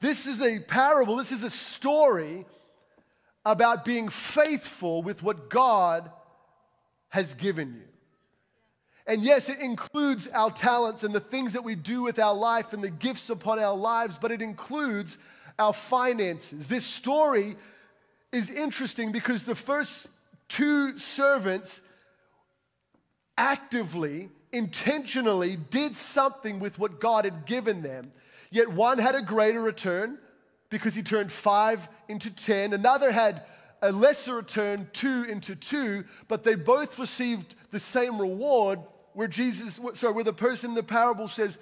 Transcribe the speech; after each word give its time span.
This 0.00 0.26
is 0.26 0.40
a 0.40 0.60
parable, 0.60 1.16
this 1.16 1.32
is 1.32 1.44
a 1.44 1.50
story 1.50 2.46
about 3.44 3.84
being 3.84 4.08
faithful 4.08 5.02
with 5.02 5.22
what 5.22 5.48
God 5.48 6.10
has 7.08 7.34
given 7.34 7.74
you. 7.74 7.88
And 9.06 9.22
yes, 9.22 9.48
it 9.48 9.58
includes 9.60 10.28
our 10.28 10.50
talents 10.50 11.02
and 11.02 11.14
the 11.14 11.20
things 11.20 11.54
that 11.54 11.64
we 11.64 11.74
do 11.74 12.02
with 12.02 12.18
our 12.18 12.34
life 12.34 12.74
and 12.74 12.84
the 12.84 12.90
gifts 12.90 13.30
upon 13.30 13.58
our 13.58 13.74
lives, 13.74 14.18
but 14.20 14.30
it 14.30 14.42
includes 14.42 15.16
our 15.58 15.72
finances. 15.72 16.68
This 16.68 16.84
story 16.84 17.56
is 18.30 18.50
interesting 18.50 19.10
because 19.10 19.44
the 19.44 19.54
first 19.54 20.08
two 20.48 20.98
servants 20.98 21.80
actively, 23.38 24.28
intentionally 24.52 25.56
did 25.56 25.96
something 25.96 26.60
with 26.60 26.78
what 26.78 27.00
God 27.00 27.24
had 27.24 27.46
given 27.46 27.82
them. 27.82 28.12
Yet 28.50 28.68
one 28.68 28.98
had 28.98 29.14
a 29.14 29.22
greater 29.22 29.60
return 29.60 30.18
because 30.70 30.94
he 30.94 31.02
turned 31.02 31.32
five 31.32 31.88
into 32.08 32.30
ten, 32.30 32.72
another 32.72 33.10
had 33.10 33.44
a 33.80 33.92
lesser 33.92 34.36
return, 34.36 34.88
two 34.92 35.24
into 35.24 35.54
two, 35.54 36.04
but 36.26 36.44
they 36.44 36.54
both 36.54 36.98
received 36.98 37.54
the 37.70 37.80
same 37.80 38.20
reward 38.20 38.80
where 39.14 39.28
Jesus, 39.28 39.80
sorry, 39.94 40.14
where 40.14 40.24
the 40.24 40.32
person 40.32 40.70
in 40.70 40.74
the 40.74 40.82
parable 40.82 41.28
says, 41.28 41.58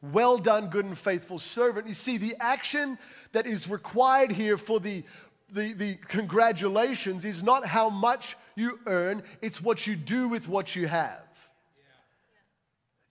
Well 0.00 0.38
done, 0.38 0.68
good 0.68 0.84
and 0.84 0.96
faithful 0.96 1.38
servant. 1.38 1.86
You 1.86 1.94
see, 1.94 2.18
the 2.18 2.34
action 2.38 2.98
that 3.32 3.46
is 3.46 3.68
required 3.68 4.30
here 4.30 4.58
for 4.58 4.80
the, 4.80 5.04
the, 5.50 5.72
the 5.72 5.94
congratulations 6.08 7.24
is 7.24 7.42
not 7.42 7.66
how 7.66 7.90
much 7.90 8.36
you 8.54 8.78
earn, 8.86 9.22
it's 9.40 9.62
what 9.62 9.86
you 9.86 9.96
do 9.96 10.28
with 10.28 10.48
what 10.48 10.76
you 10.76 10.86
have. 10.86 11.21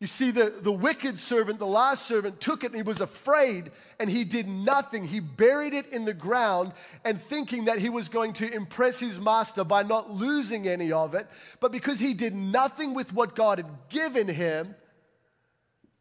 You 0.01 0.07
see, 0.07 0.31
the, 0.31 0.51
the 0.59 0.71
wicked 0.71 1.19
servant, 1.19 1.59
the 1.59 1.67
last 1.67 2.07
servant, 2.07 2.41
took 2.41 2.63
it 2.63 2.71
and 2.71 2.75
he 2.75 2.81
was 2.81 3.01
afraid 3.01 3.71
and 3.99 4.09
he 4.09 4.23
did 4.23 4.47
nothing. 4.47 5.05
He 5.05 5.19
buried 5.19 5.75
it 5.75 5.93
in 5.93 6.05
the 6.05 6.13
ground 6.13 6.73
and 7.05 7.21
thinking 7.21 7.65
that 7.65 7.77
he 7.77 7.89
was 7.89 8.09
going 8.09 8.33
to 8.33 8.51
impress 8.51 8.99
his 8.99 9.19
master 9.19 9.63
by 9.63 9.83
not 9.83 10.09
losing 10.09 10.67
any 10.67 10.91
of 10.91 11.13
it. 11.13 11.27
But 11.59 11.71
because 11.71 11.99
he 11.99 12.15
did 12.15 12.33
nothing 12.33 12.95
with 12.95 13.13
what 13.13 13.35
God 13.35 13.59
had 13.59 13.69
given 13.89 14.27
him, 14.27 14.73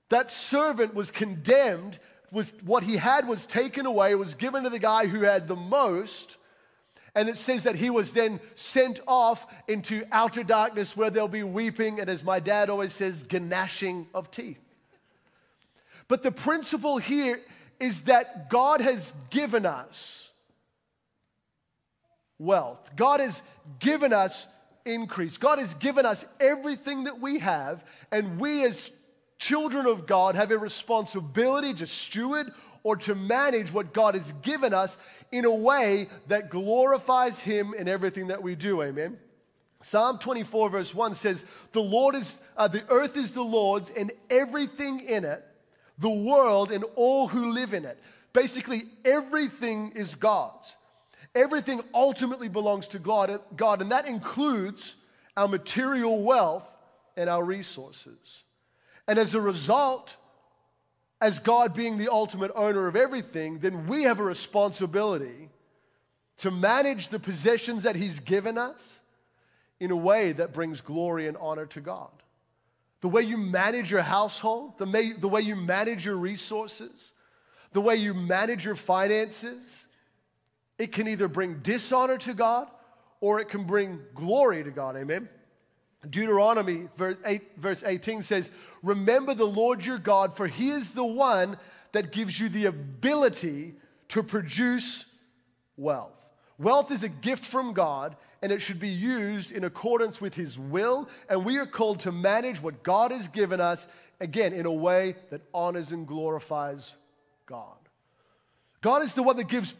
that 0.08 0.30
servant 0.30 0.94
was 0.94 1.10
condemned. 1.10 1.98
Was, 2.32 2.54
what 2.64 2.84
he 2.84 2.96
had 2.96 3.28
was 3.28 3.44
taken 3.44 3.84
away, 3.84 4.14
was 4.14 4.34
given 4.34 4.62
to 4.62 4.70
the 4.70 4.78
guy 4.78 5.08
who 5.08 5.24
had 5.24 5.46
the 5.46 5.56
most. 5.56 6.38
And 7.14 7.28
it 7.28 7.38
says 7.38 7.64
that 7.64 7.74
he 7.74 7.90
was 7.90 8.12
then 8.12 8.40
sent 8.54 9.00
off 9.06 9.46
into 9.66 10.04
outer 10.12 10.44
darkness 10.44 10.96
where 10.96 11.10
there'll 11.10 11.28
be 11.28 11.42
weeping, 11.42 12.00
and 12.00 12.08
as 12.08 12.22
my 12.22 12.40
dad 12.40 12.70
always 12.70 12.92
says, 12.92 13.26
gnashing 13.32 14.06
of 14.14 14.30
teeth. 14.30 14.60
But 16.08 16.22
the 16.22 16.32
principle 16.32 16.98
here 16.98 17.40
is 17.78 18.02
that 18.02 18.50
God 18.50 18.80
has 18.80 19.12
given 19.30 19.66
us 19.66 20.28
wealth. 22.38 22.90
God 22.96 23.20
has 23.20 23.42
given 23.78 24.12
us 24.12 24.46
increase. 24.84 25.36
God 25.36 25.58
has 25.58 25.74
given 25.74 26.06
us 26.06 26.24
everything 26.40 27.04
that 27.04 27.20
we 27.20 27.38
have, 27.38 27.84
and 28.10 28.40
we 28.40 28.64
as 28.64 28.90
children 29.38 29.86
of 29.86 30.06
God 30.06 30.34
have 30.34 30.50
a 30.50 30.58
responsibility 30.58 31.74
to 31.74 31.86
steward 31.86 32.52
or 32.82 32.96
to 32.96 33.14
manage 33.14 33.72
what 33.72 33.92
God 33.92 34.14
has 34.14 34.32
given 34.42 34.72
us 34.72 34.96
in 35.32 35.44
a 35.44 35.54
way 35.54 36.08
that 36.28 36.50
glorifies 36.50 37.40
Him 37.40 37.74
in 37.74 37.88
everything 37.88 38.28
that 38.28 38.42
we 38.42 38.54
do. 38.54 38.82
Amen. 38.82 39.18
Psalm 39.82 40.18
24, 40.18 40.70
verse 40.70 40.94
1 40.94 41.14
says, 41.14 41.44
The 41.72 41.82
Lord 41.82 42.14
is, 42.14 42.38
uh, 42.56 42.68
the 42.68 42.84
earth 42.90 43.16
is 43.16 43.30
the 43.30 43.42
Lord's 43.42 43.90
and 43.90 44.12
everything 44.28 45.00
in 45.00 45.24
it, 45.24 45.42
the 45.98 46.10
world 46.10 46.70
and 46.70 46.84
all 46.96 47.28
who 47.28 47.52
live 47.52 47.72
in 47.72 47.84
it. 47.84 47.98
Basically, 48.32 48.82
everything 49.04 49.92
is 49.94 50.14
God's. 50.14 50.76
Everything 51.34 51.80
ultimately 51.94 52.48
belongs 52.48 52.88
to 52.88 52.98
God, 52.98 53.40
God, 53.56 53.80
and 53.80 53.92
that 53.92 54.08
includes 54.08 54.96
our 55.36 55.48
material 55.48 56.22
wealth 56.22 56.68
and 57.16 57.30
our 57.30 57.44
resources. 57.44 58.42
And 59.06 59.18
as 59.18 59.34
a 59.34 59.40
result, 59.40 60.16
as 61.20 61.38
God 61.38 61.74
being 61.74 61.98
the 61.98 62.08
ultimate 62.08 62.50
owner 62.54 62.86
of 62.86 62.96
everything, 62.96 63.58
then 63.58 63.86
we 63.86 64.04
have 64.04 64.20
a 64.20 64.24
responsibility 64.24 65.50
to 66.38 66.50
manage 66.50 67.08
the 67.08 67.18
possessions 67.18 67.82
that 67.82 67.96
He's 67.96 68.20
given 68.20 68.56
us 68.56 69.00
in 69.78 69.90
a 69.90 69.96
way 69.96 70.32
that 70.32 70.52
brings 70.52 70.80
glory 70.80 71.26
and 71.26 71.36
honor 71.36 71.66
to 71.66 71.80
God. 71.80 72.10
The 73.02 73.08
way 73.08 73.22
you 73.22 73.36
manage 73.36 73.90
your 73.90 74.02
household, 74.02 74.78
the, 74.78 74.86
may, 74.86 75.12
the 75.12 75.28
way 75.28 75.40
you 75.40 75.56
manage 75.56 76.04
your 76.04 76.16
resources, 76.16 77.12
the 77.72 77.80
way 77.80 77.96
you 77.96 78.14
manage 78.14 78.64
your 78.64 78.74
finances, 78.74 79.86
it 80.78 80.92
can 80.92 81.08
either 81.08 81.28
bring 81.28 81.60
dishonor 81.60 82.18
to 82.18 82.34
God 82.34 82.68
or 83.20 83.40
it 83.40 83.48
can 83.48 83.64
bring 83.64 84.00
glory 84.14 84.64
to 84.64 84.70
God. 84.70 84.96
Amen. 84.96 85.28
Deuteronomy 86.08 86.88
verse, 86.96 87.16
8, 87.24 87.42
verse 87.58 87.82
18 87.84 88.22
says, 88.22 88.50
Remember 88.82 89.34
the 89.34 89.46
Lord 89.46 89.84
your 89.84 89.98
God, 89.98 90.34
for 90.34 90.46
he 90.46 90.70
is 90.70 90.90
the 90.90 91.04
one 91.04 91.58
that 91.92 92.12
gives 92.12 92.40
you 92.40 92.48
the 92.48 92.66
ability 92.66 93.74
to 94.08 94.22
produce 94.22 95.04
wealth. 95.76 96.12
Wealth 96.58 96.90
is 96.90 97.02
a 97.02 97.08
gift 97.08 97.44
from 97.44 97.72
God, 97.72 98.16
and 98.42 98.52
it 98.52 98.62
should 98.62 98.80
be 98.80 98.88
used 98.88 99.52
in 99.52 99.64
accordance 99.64 100.20
with 100.20 100.34
his 100.34 100.58
will, 100.58 101.08
and 101.28 101.44
we 101.44 101.58
are 101.58 101.66
called 101.66 102.00
to 102.00 102.12
manage 102.12 102.62
what 102.62 102.82
God 102.82 103.10
has 103.10 103.28
given 103.28 103.60
us, 103.60 103.86
again, 104.20 104.52
in 104.52 104.66
a 104.66 104.72
way 104.72 105.16
that 105.30 105.42
honors 105.52 105.92
and 105.92 106.06
glorifies 106.06 106.96
God. 107.46 107.76
God 108.80 109.02
is 109.02 109.14
the 109.14 109.22
one 109.22 109.36
that 109.36 109.48
gives 109.48 109.74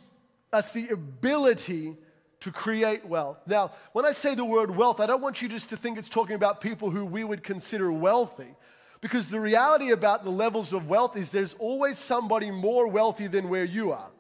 us 0.53 0.73
the 0.73 0.89
ability 0.89 1.97
to 2.41 2.51
create 2.51 3.07
wealth. 3.07 3.39
Now, 3.47 3.73
when 3.93 4.05
I 4.05 4.13
say 4.13 4.35
the 4.35 4.45
word 4.45 4.75
wealth, 4.75 5.01
I 5.01 5.07
don't 5.07 5.21
want 5.21 5.43
you 5.43 5.49
just 5.49 5.71
to 5.71 5.77
think 5.77 5.99
it's 5.99 6.09
talking 6.09 6.37
about 6.37 6.61
people 6.61 6.91
who 6.91 7.05
we 7.05 7.23
would 7.23 7.43
consider 7.43 7.93
wealthy. 7.93 8.55
Because 9.01 9.29
the 9.29 9.41
reality 9.41 9.93
about 9.93 10.25
the 10.25 10.31
levels 10.31 10.73
of 10.73 10.89
wealth 10.89 11.17
is 11.17 11.31
there's 11.31 11.55
always 11.55 11.99
somebody 11.99 12.51
more 12.51 12.87
wealthy 12.87 13.27
than 13.27 13.49
where 13.49 13.65
you 13.65 13.93
are. 13.93 14.11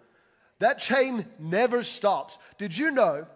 That 0.58 0.78
chain 0.78 1.26
never 1.38 1.82
stops. 1.82 2.38
Did 2.58 2.76
you 2.76 2.90
know 2.90 3.26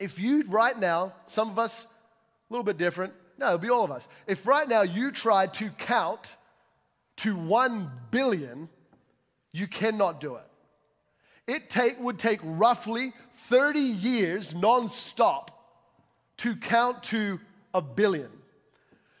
if 0.00 0.18
you 0.18 0.44
right 0.44 0.78
now, 0.78 1.12
some 1.26 1.50
of 1.50 1.58
us 1.58 1.84
a 1.84 2.52
little 2.52 2.64
bit 2.64 2.78
different, 2.78 3.12
no, 3.36 3.46
it'll 3.46 3.58
be 3.58 3.70
all 3.70 3.84
of 3.84 3.90
us. 3.90 4.06
If 4.26 4.46
right 4.46 4.68
now 4.68 4.82
you 4.82 5.12
tried 5.12 5.54
to 5.54 5.70
count 5.70 6.36
to 7.18 7.36
1 7.36 7.90
billion, 8.10 8.68
you 9.52 9.66
cannot 9.66 10.20
do 10.20 10.36
it. 10.36 10.42
It 11.48 11.70
take, 11.70 11.98
would 11.98 12.18
take 12.18 12.40
roughly 12.44 13.14
30 13.32 13.80
years 13.80 14.52
nonstop 14.52 15.48
to 16.36 16.54
count 16.54 17.02
to 17.04 17.40
a 17.72 17.80
billion. 17.80 18.30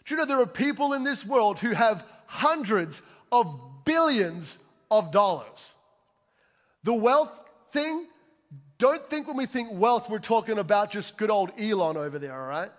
Do 0.04 0.14
you 0.14 0.16
know 0.18 0.26
there 0.26 0.40
are 0.40 0.46
people 0.46 0.92
in 0.92 1.04
this 1.04 1.24
world 1.24 1.58
who 1.58 1.70
have 1.70 2.04
hundreds 2.26 3.00
of 3.32 3.58
billions 3.86 4.58
of 4.90 5.10
dollars? 5.10 5.72
The 6.84 6.94
wealth 6.94 7.32
thing, 7.72 8.06
don't 8.76 9.08
think 9.08 9.26
when 9.26 9.38
we 9.38 9.46
think 9.46 9.70
wealth, 9.72 10.10
we're 10.10 10.18
talking 10.18 10.58
about 10.58 10.90
just 10.90 11.16
good 11.16 11.30
old 11.30 11.50
Elon 11.58 11.96
over 11.96 12.18
there, 12.18 12.38
all 12.38 12.46
right? 12.46 12.70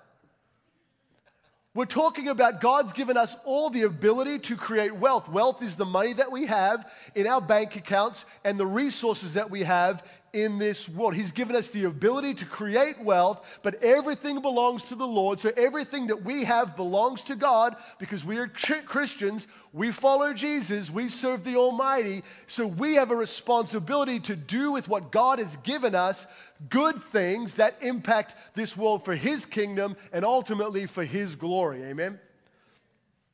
We're 1.79 1.85
talking 1.85 2.27
about 2.27 2.59
God's 2.59 2.91
given 2.91 3.15
us 3.15 3.37
all 3.45 3.69
the 3.69 3.83
ability 3.83 4.39
to 4.39 4.57
create 4.57 4.93
wealth. 4.93 5.29
Wealth 5.29 5.63
is 5.63 5.77
the 5.77 5.85
money 5.85 6.11
that 6.11 6.29
we 6.29 6.45
have 6.47 6.85
in 7.15 7.25
our 7.25 7.39
bank 7.39 7.77
accounts 7.77 8.25
and 8.43 8.59
the 8.59 8.65
resources 8.65 9.35
that 9.35 9.49
we 9.49 9.63
have 9.63 10.03
in 10.33 10.59
this 10.59 10.87
world. 10.87 11.15
He's 11.15 11.31
given 11.31 11.55
us 11.55 11.69
the 11.69 11.85
ability 11.85 12.35
to 12.35 12.45
create 12.45 13.01
wealth, 13.01 13.59
but 13.63 13.83
everything 13.83 14.41
belongs 14.41 14.83
to 14.85 14.95
the 14.95 15.07
Lord. 15.07 15.39
So 15.39 15.51
everything 15.57 16.07
that 16.07 16.23
we 16.23 16.43
have 16.43 16.75
belongs 16.75 17.23
to 17.23 17.35
God 17.35 17.75
because 17.97 18.23
we 18.23 18.37
are 18.37 18.47
Christians. 18.47 19.47
We 19.73 19.91
follow 19.91 20.33
Jesus. 20.33 20.89
We 20.89 21.09
serve 21.09 21.43
the 21.43 21.55
Almighty. 21.55 22.23
So 22.47 22.67
we 22.67 22.95
have 22.95 23.11
a 23.11 23.15
responsibility 23.15 24.19
to 24.21 24.35
do 24.35 24.71
with 24.71 24.87
what 24.87 25.11
God 25.11 25.39
has 25.39 25.55
given 25.57 25.95
us 25.95 26.25
good 26.69 27.01
things 27.01 27.55
that 27.55 27.77
impact 27.81 28.35
this 28.55 28.75
world 28.75 29.05
for 29.05 29.15
His 29.15 29.45
kingdom 29.45 29.95
and 30.11 30.25
ultimately 30.25 30.85
for 30.85 31.03
His 31.03 31.35
glory. 31.35 31.83
Amen. 31.83 32.19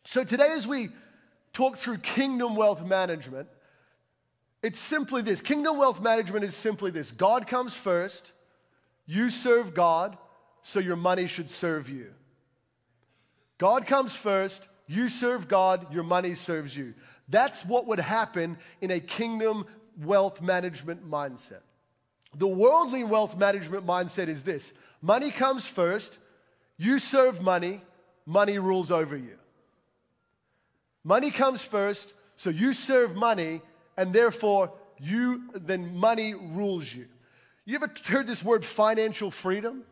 So 0.04 0.24
today, 0.24 0.52
as 0.52 0.68
we 0.68 0.90
talk 1.52 1.78
through 1.78 1.98
kingdom 1.98 2.56
wealth 2.56 2.86
management, 2.86 3.48
it's 4.66 4.80
simply 4.80 5.22
this. 5.22 5.42
Kingdom 5.42 5.78
wealth 5.78 6.02
management 6.02 6.44
is 6.44 6.56
simply 6.56 6.90
this. 6.90 7.12
God 7.12 7.46
comes 7.46 7.76
first, 7.76 8.32
you 9.06 9.30
serve 9.30 9.76
God, 9.76 10.18
so 10.64 10.80
your 10.80 10.96
money 10.96 11.28
should 11.28 11.52
serve 11.52 11.88
you. 11.88 12.08
God 13.60 13.86
comes 13.86 14.16
first, 14.16 14.68
you 14.88 15.08
serve 15.08 15.48
God, 15.48 15.94
your 15.94 16.02
money 16.02 16.34
serves 16.34 16.76
you. 16.76 16.96
That's 17.30 17.64
what 17.64 17.86
would 17.86 18.00
happen 18.00 18.58
in 18.82 18.90
a 18.90 19.00
kingdom 19.00 19.68
wealth 20.02 20.42
management 20.42 21.08
mindset. 21.08 21.62
The 22.34 22.48
worldly 22.48 23.04
wealth 23.04 23.38
management 23.38 23.86
mindset 23.86 24.30
is 24.30 24.42
this. 24.42 24.74
Money 25.00 25.30
comes 25.30 25.68
first, 25.68 26.18
you 26.76 26.98
serve 26.98 27.40
money, 27.40 27.84
money 28.26 28.58
rules 28.58 28.90
over 28.90 29.16
you. 29.16 29.38
Money 31.04 31.30
comes 31.30 31.64
first, 31.64 32.16
so 32.36 32.50
you 32.50 32.74
serve 32.74 33.16
money, 33.16 33.62
and 33.98 34.14
therefore 34.14 34.74
you 35.00 35.50
then 35.54 35.96
money 35.98 36.34
rules 36.34 36.94
you. 36.94 37.08
You 37.66 37.76
ever 37.76 37.92
heard 38.06 38.28
this 38.28 38.44
word 38.44 38.64
financial 38.64 39.32
freedom? 39.32 39.84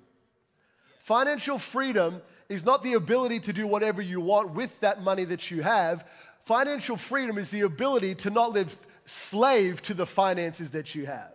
Financial 1.00 1.58
freedom 1.58 2.22
is 2.48 2.64
not 2.64 2.84
the 2.84 2.94
ability 2.94 3.40
to 3.42 3.54
do 3.54 3.68
whatever 3.68 4.02
you 4.02 4.22
want 4.22 4.52
with 4.52 4.80
that 4.82 5.02
money 5.02 5.26
that 5.26 5.52
you 5.52 5.64
have. 5.64 6.08
Financial 6.46 6.98
freedom 6.98 7.38
is 7.38 7.50
the 7.50 7.62
ability 7.62 8.16
to 8.16 8.30
not 8.30 8.52
live 8.52 8.76
slave 9.06 9.82
to 9.84 9.94
the 9.94 10.06
finances 10.06 10.72
that 10.72 10.96
you 10.96 11.06
have. 11.06 11.34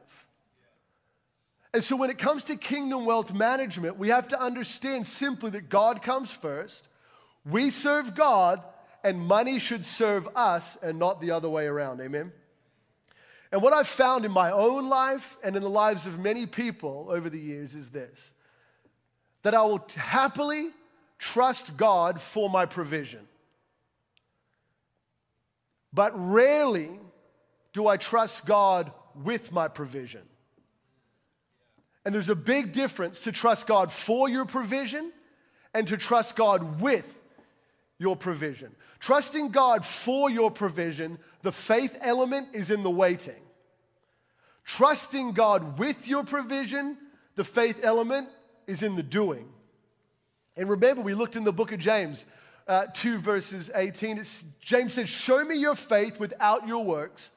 And 1.75 1.85
so, 1.85 1.97
when 1.97 2.09
it 2.09 2.19
comes 2.19 2.45
to 2.45 2.57
kingdom 2.57 3.05
wealth 3.05 3.35
management, 3.35 3.99
we 3.99 4.09
have 4.09 4.29
to 4.29 4.41
understand 4.41 5.07
simply 5.07 5.51
that 5.51 5.69
God 5.69 6.03
comes 6.03 6.33
first. 6.33 6.89
We 7.45 7.71
serve 7.71 8.15
God, 8.15 8.63
and 9.05 9.21
money 9.21 9.59
should 9.59 9.85
serve 9.85 10.29
us 10.35 10.77
and 10.83 10.99
not 10.99 11.21
the 11.21 11.31
other 11.33 11.49
way 11.49 11.67
around. 11.67 12.01
Amen? 12.01 12.33
And 13.51 13.63
what 13.63 13.73
I've 13.73 13.89
found 13.89 14.25
in 14.25 14.33
my 14.33 14.51
own 14.51 14.89
life 14.89 15.39
and 15.43 15.57
in 15.57 15.63
the 15.63 15.71
lives 15.71 16.07
of 16.07 16.19
many 16.19 16.47
people 16.47 17.07
over 17.09 17.31
the 17.31 17.41
years 17.41 17.75
is 17.75 17.91
this 17.91 18.33
that 19.43 19.55
I 19.55 19.63
will 19.63 19.87
happily 19.95 20.71
trust 21.19 21.77
God 21.77 22.21
for 22.21 22.51
my 22.51 22.67
provision. 22.67 23.27
But 25.93 26.13
rarely 26.15 26.91
do 27.73 27.87
I 27.87 27.97
trust 27.97 28.45
God 28.45 28.93
with 29.15 29.53
my 29.53 29.69
provision. 29.69 30.23
And 32.05 32.15
there's 32.15 32.29
a 32.29 32.37
big 32.37 32.73
difference 32.73 33.23
to 33.23 33.33
trust 33.33 33.67
God 33.67 33.93
for 33.93 34.29
your 34.29 34.45
provision 34.45 35.13
and 35.75 35.87
to 35.89 35.97
trust 35.97 36.37
God 36.37 36.81
with 36.81 37.18
your 37.99 38.17
provision. 38.17 38.71
Trusting 39.01 39.49
God 39.49 39.85
for 39.85 40.31
your 40.31 40.51
provision, 40.51 41.19
the 41.43 41.53
faith 41.53 41.97
element 42.01 42.49
is 42.53 42.71
in 42.71 42.83
the 42.83 42.91
waiting. 42.91 43.43
Trusting 44.65 45.33
God 45.33 45.79
with 45.79 46.07
your 46.07 46.25
provision, 46.25 46.97
the 47.35 47.45
faith 47.45 47.81
element 47.83 48.29
is 48.67 48.83
in 48.83 48.97
the 48.97 49.03
doing. 49.03 49.49
And 50.57 50.69
remember, 50.69 51.03
we 51.03 51.15
looked 51.15 51.37
in 51.37 51.45
the 51.45 51.53
book 51.53 51.73
of 51.73 51.79
James, 51.79 52.25
uh, 52.67 52.87
2 52.93 53.19
verses 53.19 53.71
18. 53.75 54.19
It's, 54.19 54.45
James 54.61 54.93
said, 54.93 55.09
Show 55.09 55.45
me 55.45 55.57
your 55.57 55.75
faith 55.75 56.21
without 56.21 56.69
your 56.69 56.85
works, 56.85 57.31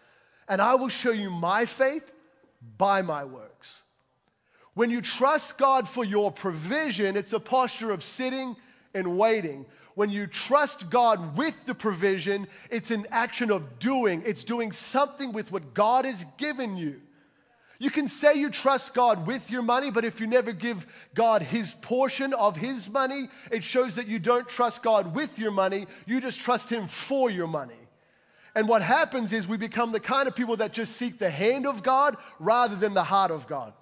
and 0.48 0.62
I 0.62 0.76
will 0.76 0.90
show 0.90 1.12
you 1.12 1.30
my 1.30 1.66
faith 1.66 2.12
by 2.78 3.02
my 3.02 3.24
works. 3.24 3.84
When 4.74 4.90
you 4.90 5.02
trust 5.02 5.58
God 5.58 5.88
for 5.88 6.04
your 6.04 6.32
provision, 6.32 7.16
it's 7.16 7.34
a 7.34 7.40
posture 7.40 7.92
of 7.92 8.04
sitting 8.04 8.56
and 8.94 9.18
waiting. 9.18 9.66
When 9.96 10.10
you 10.10 10.28
trust 10.28 10.90
God 10.90 11.38
with 11.38 11.66
the 11.66 11.76
provision, 11.76 12.48
it's 12.70 12.92
an 12.92 13.08
action 13.12 13.52
of 13.52 13.80
doing. 13.80 14.24
It's 14.26 14.44
doing 14.44 14.72
something 14.72 15.34
with 15.34 15.52
what 15.52 15.74
God 15.74 16.06
has 16.06 16.26
given 16.38 16.78
you. 16.78 17.02
You 17.82 17.90
can 17.90 18.08
say 18.08 18.36
you 18.36 18.52
trust 18.52 18.94
God 18.94 19.26
with 19.26 19.50
your 19.50 19.64
money, 19.64 19.90
but 19.90 20.06
if 20.06 20.22
you 20.22 20.28
never 20.28 20.52
give 20.52 20.86
God 21.16 21.42
his 21.42 21.74
portion 21.74 22.32
of 22.32 22.56
his 22.56 22.88
money, 22.88 23.28
it 23.52 23.64
shows 23.64 23.96
that 23.96 24.08
you 24.08 24.20
don't 24.20 24.48
trust 24.48 24.84
God 24.84 25.16
with 25.16 25.40
your 25.40 25.50
money. 25.50 25.88
You 26.06 26.22
just 26.22 26.40
trust 26.40 26.70
him 26.70 26.88
for 26.88 27.32
your 27.32 27.48
money. 27.48 27.74
And 28.54 28.68
what 28.68 28.84
happens 28.84 29.34
is 29.34 29.48
we 29.48 29.58
become 29.58 29.92
the 29.92 30.00
kind 30.00 30.28
of 30.28 30.36
people 30.36 30.58
that 30.58 30.74
just 30.74 30.96
seek 30.96 31.18
the 31.18 31.32
hand 31.32 31.66
of 31.66 31.82
God 31.82 32.18
rather 32.40 32.76
than 32.76 32.94
the 32.94 33.04
heart 33.04 33.32
of 33.32 33.48
God. 33.48 33.74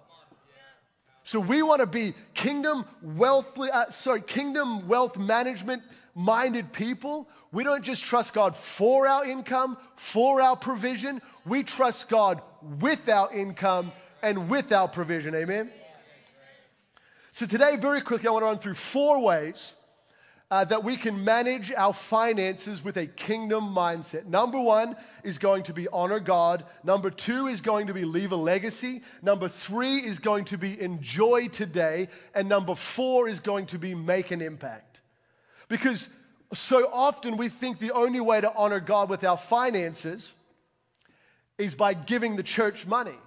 So 1.23 1.39
we 1.39 1.61
want 1.61 1.81
to 1.81 1.87
be 1.87 2.13
kingdom 2.33 2.85
wealth, 3.01 3.57
uh, 3.59 3.89
sorry, 3.91 4.21
kingdom 4.21 4.87
wealth 4.87 5.17
management 5.17 5.83
minded 6.15 6.73
people. 6.73 7.29
We 7.51 7.63
don't 7.63 7.83
just 7.83 8.03
trust 8.03 8.33
God 8.33 8.55
for 8.55 9.07
our 9.07 9.25
income, 9.25 9.77
for 9.95 10.41
our 10.41 10.55
provision. 10.55 11.21
We 11.45 11.63
trust 11.63 12.09
God 12.09 12.41
with 12.79 13.07
our 13.09 13.31
income 13.33 13.91
and 14.21 14.49
with 14.49 14.71
our 14.71 14.87
provision. 14.87 15.35
Amen. 15.35 15.71
So 17.31 17.45
today, 17.45 17.77
very 17.77 18.01
quickly, 18.01 18.27
I 18.27 18.31
want 18.31 18.41
to 18.41 18.47
run 18.47 18.57
through 18.59 18.75
four 18.75 19.21
ways 19.21 19.75
uh, 20.51 20.65
that 20.65 20.83
we 20.83 20.97
can 20.97 21.23
manage 21.23 21.71
our 21.73 21.93
finances 21.93 22.83
with 22.83 22.97
a 22.97 23.05
kingdom 23.05 23.73
mindset. 23.73 24.25
Number 24.25 24.59
one 24.59 24.95
is 25.23 25.37
going 25.37 25.63
to 25.63 25.73
be 25.73 25.87
honor 25.89 26.19
God. 26.19 26.65
Number 26.83 27.11
two 27.11 27.47
is 27.47 27.61
going 27.61 27.87
to 27.87 27.93
be 27.93 28.03
leave 28.03 28.31
a 28.31 28.35
legacy. 28.35 29.01
Number 29.21 29.47
three 29.47 29.97
is 29.97 30.17
going 30.17 30.45
to 30.45 30.57
be 30.57 30.79
enjoy 30.81 31.49
today. 31.49 32.07
And 32.33 32.49
number 32.49 32.73
four 32.73 33.27
is 33.27 33.39
going 33.39 33.67
to 33.67 33.77
be 33.77 33.93
make 33.93 34.31
an 34.31 34.41
impact. 34.41 34.99
Because 35.67 36.09
so 36.53 36.89
often 36.91 37.37
we 37.37 37.49
think 37.49 37.77
the 37.77 37.91
only 37.91 38.19
way 38.19 38.41
to 38.41 38.51
honor 38.55 38.79
God 38.79 39.07
with 39.07 39.23
our 39.23 39.37
finances 39.37 40.33
is 41.59 41.75
by 41.75 41.93
giving 41.93 42.37
the 42.37 42.43
church 42.43 42.87
money. 42.87 43.17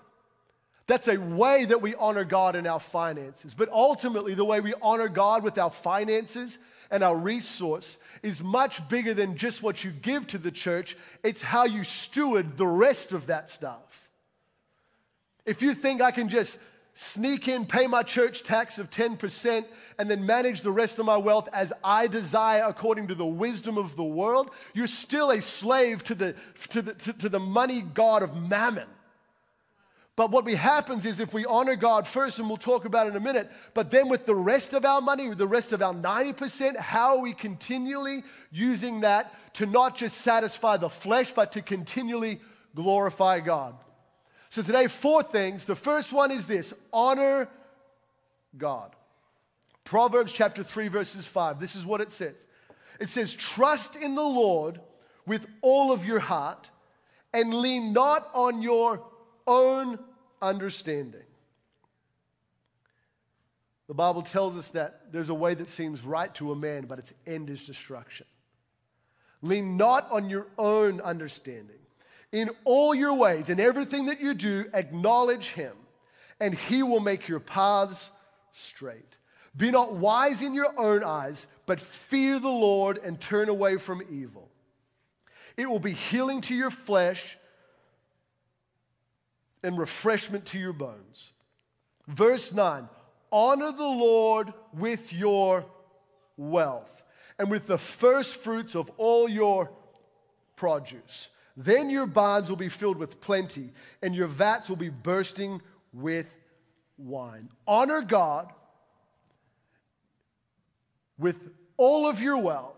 That's 0.88 1.06
a 1.06 1.16
way 1.16 1.66
that 1.66 1.80
we 1.80 1.94
honor 1.94 2.24
God 2.24 2.56
in 2.56 2.66
our 2.66 2.80
finances. 2.80 3.54
But 3.54 3.69
ultimately, 3.70 4.34
the 4.34 4.44
way 4.44 4.58
we 4.58 4.74
honor 4.82 5.08
God 5.08 5.44
with 5.44 5.56
our 5.56 5.70
finances 5.70 6.58
and 6.92 7.02
our 7.02 7.16
resource 7.16 7.96
is 8.22 8.42
much 8.42 8.86
bigger 8.88 9.14
than 9.14 9.36
just 9.36 9.62
what 9.62 9.82
you 9.82 9.90
give 9.90 10.26
to 10.28 10.38
the 10.38 10.50
church, 10.50 10.96
it's 11.24 11.42
how 11.42 11.64
you 11.64 11.82
steward 11.82 12.56
the 12.58 12.66
rest 12.66 13.12
of 13.12 13.26
that 13.26 13.48
stuff. 13.50 14.10
If 15.44 15.62
you 15.62 15.74
think 15.74 16.02
I 16.02 16.12
can 16.12 16.28
just 16.28 16.58
sneak 16.94 17.48
in, 17.48 17.64
pay 17.64 17.86
my 17.86 18.02
church 18.02 18.42
tax 18.42 18.78
of 18.78 18.90
10%, 18.90 19.64
and 19.98 20.10
then 20.10 20.26
manage 20.26 20.60
the 20.60 20.70
rest 20.70 20.98
of 20.98 21.06
my 21.06 21.16
wealth 21.16 21.48
as 21.54 21.72
I 21.82 22.06
desire 22.06 22.64
according 22.66 23.08
to 23.08 23.14
the 23.14 23.26
wisdom 23.26 23.78
of 23.78 23.96
the 23.96 24.04
world, 24.04 24.50
you're 24.74 24.86
still 24.86 25.30
a 25.30 25.40
slave 25.40 26.04
to 26.04 26.14
the, 26.14 26.34
to 26.70 26.82
the, 26.82 26.94
to, 26.94 27.12
to 27.14 27.28
the 27.30 27.40
money 27.40 27.80
god 27.80 28.22
of 28.22 28.36
mammon. 28.36 28.86
But 30.14 30.30
what 30.30 30.44
we 30.44 30.54
happens 30.54 31.06
is 31.06 31.20
if 31.20 31.32
we 31.32 31.46
honor 31.46 31.74
God 31.74 32.06
first, 32.06 32.38
and 32.38 32.46
we'll 32.46 32.58
talk 32.58 32.84
about 32.84 33.06
it 33.06 33.10
in 33.10 33.16
a 33.16 33.20
minute, 33.20 33.50
but 33.72 33.90
then 33.90 34.08
with 34.08 34.26
the 34.26 34.34
rest 34.34 34.74
of 34.74 34.84
our 34.84 35.00
money, 35.00 35.28
with 35.28 35.38
the 35.38 35.46
rest 35.46 35.72
of 35.72 35.80
our 35.80 35.94
90%, 35.94 36.76
how 36.76 37.16
are 37.16 37.22
we 37.22 37.32
continually 37.32 38.22
using 38.50 39.00
that 39.00 39.34
to 39.54 39.64
not 39.64 39.96
just 39.96 40.18
satisfy 40.18 40.76
the 40.76 40.90
flesh, 40.90 41.32
but 41.32 41.52
to 41.52 41.62
continually 41.62 42.40
glorify 42.74 43.40
God? 43.40 43.74
So 44.50 44.60
today, 44.60 44.86
four 44.86 45.22
things. 45.22 45.64
The 45.64 45.76
first 45.76 46.12
one 46.12 46.30
is 46.30 46.46
this 46.46 46.74
honor 46.92 47.48
God. 48.58 48.94
Proverbs 49.84 50.30
chapter 50.30 50.62
3, 50.62 50.88
verses 50.88 51.26
5. 51.26 51.58
This 51.58 51.74
is 51.74 51.86
what 51.86 52.02
it 52.02 52.10
says 52.10 52.46
it 53.00 53.08
says, 53.08 53.34
Trust 53.34 53.96
in 53.96 54.14
the 54.14 54.22
Lord 54.22 54.78
with 55.26 55.46
all 55.62 55.90
of 55.90 56.04
your 56.04 56.20
heart 56.20 56.70
and 57.32 57.54
lean 57.54 57.94
not 57.94 58.28
on 58.34 58.60
your 58.60 59.02
own 59.46 59.98
understanding. 60.40 61.22
The 63.88 63.94
Bible 63.94 64.22
tells 64.22 64.56
us 64.56 64.69
that 64.69 65.12
there's 65.12 65.28
a 65.28 65.34
way 65.34 65.55
that 65.55 65.69
seems 65.69 66.02
right 66.02 66.34
to 66.36 66.52
a 66.52 66.56
man, 66.56 66.86
but 66.86 66.98
its 66.98 67.12
end 67.26 67.50
is 67.50 67.64
destruction. 67.64 68.26
Lean 69.43 69.76
not 69.76 70.10
on 70.10 70.31
your 70.31 70.46
own 70.56 71.00
understanding. 71.00 71.76
In 72.31 72.50
all 72.64 72.94
your 72.94 73.12
ways, 73.12 73.50
in 73.50 73.60
everything 73.60 74.06
that 74.06 74.20
you 74.20 74.32
do, 74.32 74.64
acknowledge 74.72 75.48
him, 75.48 75.76
and 76.40 76.55
he 76.55 76.82
will 76.82 77.00
make 77.00 77.28
your 77.28 77.40
paths 77.40 78.10
straight. 78.52 79.17
Be 79.55 79.70
not 79.70 79.94
wise 79.94 80.40
in 80.40 80.55
your 80.55 80.72
own 80.78 81.05
eyes, 81.05 81.46
but 81.67 81.78
fear 81.78 82.38
the 82.38 82.48
Lord 82.48 82.98
and 82.98 83.20
turn 83.20 83.50
away 83.50 83.76
from 83.76 84.02
evil. 84.10 84.48
It 85.56 85.69
will 85.69 85.78
be 85.78 85.93
healing 85.93 86.40
to 86.43 86.55
your 86.55 86.70
flesh 86.70 87.36
and 89.62 89.78
refreshment 89.78 90.46
to 90.46 90.58
your 90.58 90.72
bones. 90.72 91.32
Verse 92.08 92.52
9 92.52 92.88
Honor 93.31 93.72
the 93.72 93.82
Lord 93.82 94.52
with 94.74 95.12
your 95.12 95.64
wealth 96.36 97.02
and 97.38 97.50
with 97.50 97.66
the 97.66 97.78
first 97.78 98.36
fruits 98.36 98.74
of 98.74 98.90
all 98.96 99.28
your 99.28 99.70
produce. 100.56 101.31
Then 101.56 101.90
your 101.90 102.06
barns 102.06 102.48
will 102.48 102.56
be 102.56 102.69
filled 102.69 102.96
with 102.96 103.20
plenty, 103.20 103.72
and 104.00 104.14
your 104.14 104.26
vats 104.26 104.69
will 104.69 104.76
be 104.76 104.88
bursting 104.88 105.60
with 105.92 106.26
wine. 106.96 107.48
Honor 107.66 108.00
God 108.00 108.52
with 111.19 111.50
all 111.76 112.06
of 112.06 112.22
your 112.22 112.38
wealth 112.38 112.76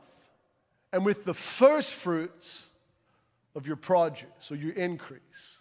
and 0.92 1.04
with 1.04 1.24
the 1.24 1.34
first 1.34 1.94
fruits 1.94 2.66
of 3.54 3.66
your 3.66 3.76
produce 3.76 4.50
or 4.50 4.56
your 4.56 4.72
increase. 4.72 5.53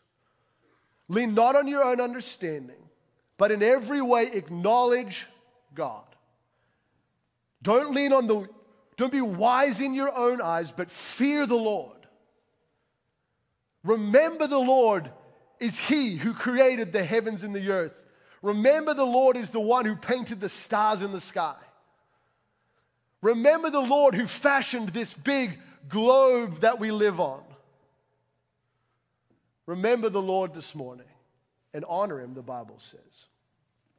Lean 1.14 1.36
not 1.36 1.56
on 1.56 1.68
your 1.68 1.84
own 1.84 2.02
understanding, 2.02 2.90
but 3.38 3.52
in 3.52 3.62
every 3.62 4.02
way 4.02 4.32
acknowledge 4.34 5.28
God. 5.76 6.04
Don't 7.62 7.94
lean 7.94 8.12
on 8.12 8.28
the, 8.28 8.50
don't 8.98 9.12
be 9.12 9.22
wise 9.22 9.80
in 9.80 9.94
your 9.94 10.16
own 10.16 10.42
eyes, 10.42 10.72
but 10.72 10.90
fear 10.90 11.46
the 11.46 11.56
Lord. 11.56 11.92
Remember 13.84 14.48
the 14.48 14.58
Lord 14.58 15.12
is 15.60 15.78
He 15.78 16.16
who 16.16 16.34
created 16.34 16.92
the 16.92 17.04
heavens 17.04 17.44
and 17.44 17.56
the 17.56 17.70
earth. 17.70 18.06
Remember 18.42 18.94
the 18.94 19.06
Lord 19.06 19.38
is 19.38 19.52
the 19.52 19.60
one 19.60 19.86
who 19.86 19.96
painted 19.96 20.42
the 20.42 20.50
stars 20.50 21.02
in 21.02 21.12
the 21.12 21.22
sky. 21.22 21.56
Remember 23.22 23.70
the 23.70 23.80
Lord 23.80 24.16
who 24.16 24.26
fashioned 24.26 24.90
this 24.90 25.14
big 25.14 25.60
globe 25.88 26.62
that 26.62 26.80
we 26.80 26.92
live 26.92 27.20
on. 27.20 27.44
Remember 29.66 30.10
the 30.10 30.22
Lord 30.22 30.54
this 30.54 30.76
morning 30.76 31.08
and 31.74 31.86
honor 31.88 32.20
him, 32.20 32.34
the 32.34 32.42
Bible 32.42 32.76
says. 32.80 33.26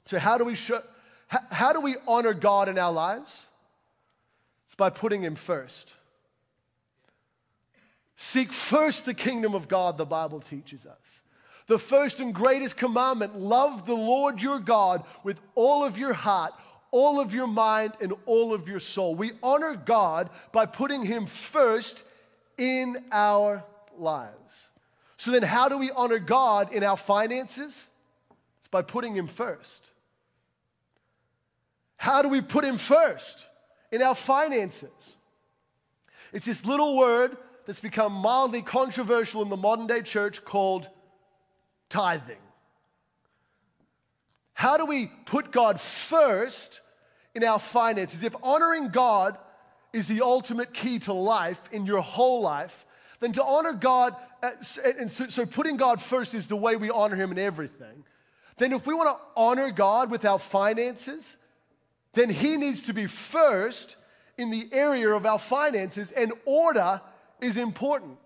So, 0.06 0.18
how 0.18 0.38
do 0.38 0.44
we 0.44 0.54
show, 0.54 0.83
how, 1.28 1.40
how 1.50 1.73
do 1.73 1.80
we 1.80 1.97
honor 2.06 2.35
God 2.35 2.68
in 2.68 2.78
our 2.78 2.92
lives? 2.92 3.47
It's 4.66 4.75
by 4.75 4.90
putting 4.90 5.23
him 5.23 5.35
first. 5.35 5.94
Seek 8.16 8.52
first 8.52 9.06
the 9.06 9.14
kingdom 9.14 9.54
of 9.54 9.68
God, 9.68 9.99
the 9.99 10.04
Bible 10.04 10.40
teaches 10.40 10.87
us. 10.87 11.23
The 11.66 11.78
first 11.78 12.21
and 12.21 12.35
greatest 12.35 12.76
commandment 12.76 13.38
love 13.38 13.87
the 13.87 13.94
Lord 13.94 14.42
your 14.42 14.59
God 14.59 15.04
with 15.23 15.40
all 15.54 15.85
of 15.85 15.97
your 15.97 16.12
heart, 16.12 16.52
all 16.90 17.18
of 17.18 17.35
your 17.35 17.47
mind, 17.47 17.94
and 18.00 18.12
all 18.26 18.52
of 18.52 18.68
your 18.68 18.80
soul. 18.80 19.14
We 19.14 19.33
honor 19.42 19.75
God 19.75 20.30
by 20.52 20.66
putting 20.66 21.04
Him 21.04 21.26
first 21.26 22.04
in 22.59 22.97
our 23.11 23.64
lives. 23.97 24.68
So 25.25 25.31
then, 25.31 25.43
how 25.43 25.71
do 25.71 25.78
we 25.78 25.90
honor 25.90 26.19
God 26.19 26.75
in 26.75 26.85
our 26.85 26.99
finances? 26.99 27.88
It's 28.59 28.69
by 28.69 28.83
putting 28.83 29.14
Him 29.14 29.26
first. 29.26 29.93
How 31.97 32.21
do 32.21 32.28
we 32.28 32.43
put 32.43 32.62
Him 32.62 32.76
first 32.76 33.49
in 33.90 34.02
our 34.02 34.14
finances? 34.14 35.16
It's 36.35 36.45
this 36.45 36.66
little 36.66 36.99
word 36.99 37.38
that's 37.64 37.81
become 37.81 38.12
mildly 38.12 38.61
controversial 38.61 39.40
in 39.40 39.49
the 39.49 39.57
modern 39.57 39.87
day 39.87 40.02
church 40.02 40.45
called 40.45 40.90
tithing. 41.88 42.37
How 44.52 44.76
do 44.76 44.85
we 44.85 45.07
put 45.25 45.52
God 45.52 45.81
first 45.81 46.83
in 47.35 47.45
our 47.45 47.59
finances? 47.59 48.23
If 48.23 48.37
honoring 48.43 48.90
God 48.90 49.38
is 49.90 50.07
the 50.07 50.21
ultimate 50.21 50.75
key 50.75 50.99
to 50.99 51.14
life 51.14 51.62
in 51.73 51.87
your 51.87 52.02
whole 52.02 52.43
life, 52.43 52.84
then 53.25 53.33
to 53.33 53.43
honor 53.43 53.73
God, 53.73 54.14
uh, 54.43 54.50
and 54.99 55.11
so 55.11 55.47
putting 55.47 55.78
God 55.78 56.02
first 56.02 56.35
is 56.35 56.47
the 56.47 56.57
way 56.57 56.76
we 56.76 56.90
honor 56.90 57.16
Him 57.16 57.33
in 57.33 57.38
everything. 57.38 58.04
Then, 58.59 58.75
if 58.75 58.87
we 58.87 58.93
want 58.93 59.16
to 59.16 59.25
honor 59.35 59.71
God 59.71 60.11
with 60.11 60.26
our 60.26 60.38
finances, 60.38 61.38
then 62.12 62.28
He 62.28 62.59
needs 62.59 62.83
to 62.83 62.93
be 62.93 63.07
first 63.07 63.97
in 64.37 64.50
the 64.50 64.69
area 64.73 65.09
of 65.09 65.25
our 65.25 65.38
finances, 65.38 66.11
and 66.11 66.35
order 66.45 67.00
is 67.40 67.57
important. 67.57 68.19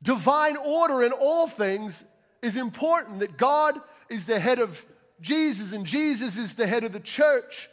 Divine 0.00 0.56
order 0.56 1.02
in 1.02 1.10
all 1.10 1.48
things 1.48 2.04
is 2.42 2.56
important, 2.56 3.18
that 3.18 3.36
God 3.36 3.80
is 4.08 4.24
the 4.24 4.38
head 4.38 4.60
of 4.60 4.86
Jesus 5.20 5.72
and 5.72 5.84
Jesus 5.84 6.38
is 6.38 6.54
the 6.54 6.68
head 6.68 6.84
of 6.84 6.92
the 6.92 7.00
church. 7.00 7.68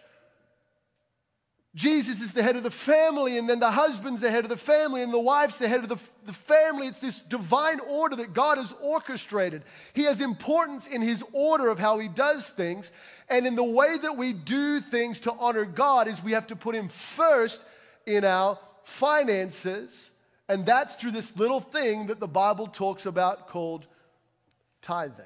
Jesus 1.76 2.22
is 2.22 2.32
the 2.32 2.42
head 2.42 2.56
of 2.56 2.64
the 2.64 2.72
family, 2.72 3.38
and 3.38 3.50
then 3.50 3.60
the 3.60 3.70
husband's 3.70 4.22
the 4.22 4.32
head 4.32 4.46
of 4.46 4.50
the 4.50 4.56
family, 4.56 5.02
and 5.02 5.12
the 5.12 5.20
wife's 5.20 5.58
the 5.58 5.68
head 5.68 5.84
of 5.84 5.90
the, 5.90 6.00
the 6.26 6.32
family. 6.32 6.88
It's 6.88 7.00
this 7.00 7.20
divine 7.20 7.82
order 7.82 8.16
that 8.16 8.34
God 8.34 8.58
has 8.58 8.74
orchestrated. 8.82 9.62
He 9.94 10.04
has 10.04 10.22
importance 10.22 10.88
in 10.88 11.02
his 11.02 11.22
order 11.34 11.68
of 11.68 11.78
how 11.78 12.00
he 12.00 12.08
does 12.08 12.48
things. 12.48 12.92
And 13.28 13.46
in 13.46 13.58
the 13.58 13.64
way 13.64 13.98
that 13.98 14.16
we 14.16 14.32
do 14.32 14.80
things 14.80 15.20
to 15.22 15.34
honor 15.34 15.66
God 15.66 16.08
is 16.08 16.24
we 16.24 16.32
have 16.32 16.48
to 16.48 16.56
put 16.56 16.76
him 16.76 16.88
first 16.88 17.66
in 18.06 18.24
our 18.24 18.58
finances. 18.84 20.12
And 20.48 20.66
that's 20.66 20.96
through 20.96 21.12
this 21.12 21.36
little 21.36 21.60
thing 21.60 22.08
that 22.08 22.22
the 22.22 22.28
Bible 22.28 22.68
talks 22.68 23.06
about 23.06 23.50
called 23.50 23.86
tithing. 24.82 25.26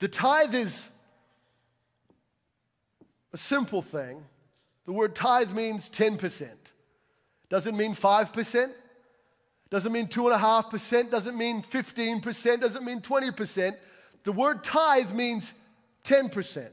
The 0.00 0.08
tithe 0.08 0.54
is 0.54 0.90
a 3.32 3.38
simple 3.38 3.80
thing. 3.80 4.22
The 4.86 4.92
word 4.92 5.14
tithe 5.14 5.52
means 5.52 5.88
10%. 5.90 6.48
Doesn't 7.48 7.76
mean 7.76 7.94
5%. 7.94 8.70
Doesn't 9.70 9.92
mean 9.92 10.06
2.5%. 10.06 11.10
Doesn't 11.10 11.36
mean 11.36 11.62
15%. 11.62 12.60
Doesn't 12.60 12.84
mean 12.84 13.00
20%. 13.00 13.76
The 14.24 14.32
word 14.32 14.62
tithe 14.62 15.12
means 15.12 15.52
10%. 16.04 16.68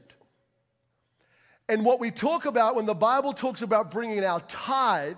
And 1.68 1.84
what 1.84 2.00
we 2.00 2.10
talk 2.10 2.44
about 2.44 2.76
when 2.76 2.86
the 2.86 2.94
Bible 2.94 3.32
talks 3.32 3.62
about 3.62 3.90
bringing 3.90 4.24
our 4.24 4.40
tithe 4.40 5.16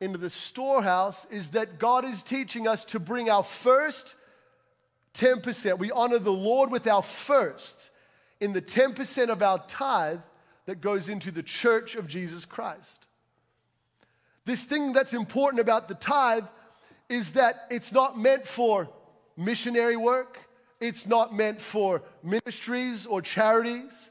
into 0.00 0.18
the 0.18 0.30
storehouse 0.30 1.24
is 1.30 1.50
that 1.50 1.78
God 1.78 2.04
is 2.04 2.22
teaching 2.22 2.66
us 2.66 2.84
to 2.86 2.98
bring 2.98 3.30
our 3.30 3.44
first 3.44 4.16
10%. 5.14 5.78
We 5.78 5.92
honor 5.92 6.18
the 6.18 6.32
Lord 6.32 6.70
with 6.70 6.86
our 6.86 7.02
first 7.02 7.90
in 8.40 8.52
the 8.52 8.62
10% 8.62 9.28
of 9.28 9.42
our 9.42 9.64
tithe 9.68 10.20
that 10.66 10.80
goes 10.80 11.08
into 11.08 11.30
the 11.30 11.42
church 11.42 11.94
of 11.94 12.08
Jesus 12.08 12.44
Christ. 12.44 13.06
This 14.44 14.62
thing 14.62 14.92
that's 14.92 15.14
important 15.14 15.60
about 15.60 15.88
the 15.88 15.94
tithe 15.94 16.44
is 17.08 17.32
that 17.32 17.66
it's 17.70 17.92
not 17.92 18.18
meant 18.18 18.46
for 18.46 18.88
missionary 19.36 19.96
work, 19.96 20.38
it's 20.80 21.06
not 21.06 21.34
meant 21.34 21.60
for 21.60 22.02
ministries 22.22 23.06
or 23.06 23.22
charities. 23.22 24.10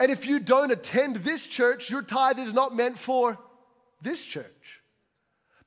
And 0.00 0.12
if 0.12 0.26
you 0.26 0.38
don't 0.38 0.70
attend 0.70 1.16
this 1.16 1.46
church, 1.46 1.90
your 1.90 2.02
tithe 2.02 2.38
is 2.38 2.52
not 2.52 2.74
meant 2.74 2.98
for 2.98 3.38
this 4.00 4.24
church. 4.24 4.77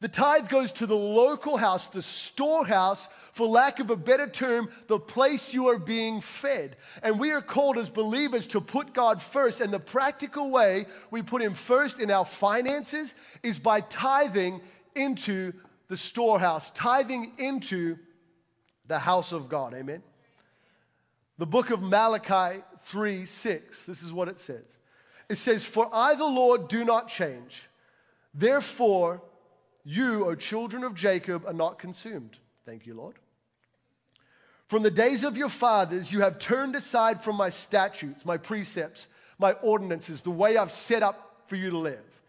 The 0.01 0.07
tithe 0.07 0.49
goes 0.49 0.73
to 0.73 0.87
the 0.87 0.97
local 0.97 1.57
house, 1.57 1.85
the 1.85 2.01
storehouse, 2.01 3.07
for 3.33 3.47
lack 3.47 3.79
of 3.79 3.91
a 3.91 3.95
better 3.95 4.27
term, 4.27 4.69
the 4.87 4.99
place 4.99 5.53
you 5.53 5.67
are 5.67 5.77
being 5.77 6.21
fed. 6.21 6.75
And 7.03 7.19
we 7.19 7.31
are 7.31 7.41
called 7.41 7.77
as 7.77 7.87
believers 7.87 8.47
to 8.47 8.61
put 8.61 8.93
God 8.93 9.21
first. 9.21 9.61
And 9.61 9.71
the 9.71 9.79
practical 9.79 10.49
way 10.49 10.87
we 11.11 11.21
put 11.21 11.43
Him 11.43 11.53
first 11.53 11.99
in 11.99 12.09
our 12.09 12.25
finances 12.25 13.13
is 13.43 13.59
by 13.59 13.81
tithing 13.81 14.61
into 14.95 15.53
the 15.87 15.97
storehouse, 15.97 16.71
tithing 16.71 17.33
into 17.37 17.99
the 18.87 18.97
house 18.97 19.31
of 19.31 19.49
God. 19.49 19.75
Amen. 19.75 20.01
The 21.37 21.45
book 21.45 21.69
of 21.69 21.83
Malachi 21.83 22.63
3 22.81 23.27
6, 23.27 23.85
this 23.85 24.01
is 24.01 24.11
what 24.11 24.29
it 24.29 24.39
says. 24.39 24.77
It 25.29 25.35
says, 25.35 25.63
For 25.63 25.87
I, 25.93 26.15
the 26.15 26.25
Lord, 26.25 26.69
do 26.69 26.83
not 26.83 27.07
change. 27.07 27.67
Therefore, 28.33 29.21
you, 29.83 30.25
O 30.25 30.35
children 30.35 30.83
of 30.83 30.95
Jacob, 30.95 31.45
are 31.45 31.53
not 31.53 31.79
consumed. 31.79 32.37
Thank 32.65 32.85
you, 32.85 32.93
Lord. 32.93 33.15
From 34.67 34.83
the 34.83 34.91
days 34.91 35.23
of 35.23 35.35
your 35.35 35.49
fathers, 35.49 36.13
you 36.13 36.21
have 36.21 36.39
turned 36.39 36.75
aside 36.75 37.21
from 37.21 37.35
my 37.35 37.49
statutes, 37.49 38.25
my 38.25 38.37
precepts, 38.37 39.07
my 39.37 39.53
ordinances, 39.53 40.21
the 40.21 40.31
way 40.31 40.55
I've 40.55 40.71
set 40.71 41.03
up 41.03 41.43
for 41.47 41.57
you 41.57 41.71
to 41.71 41.77
live. 41.77 42.21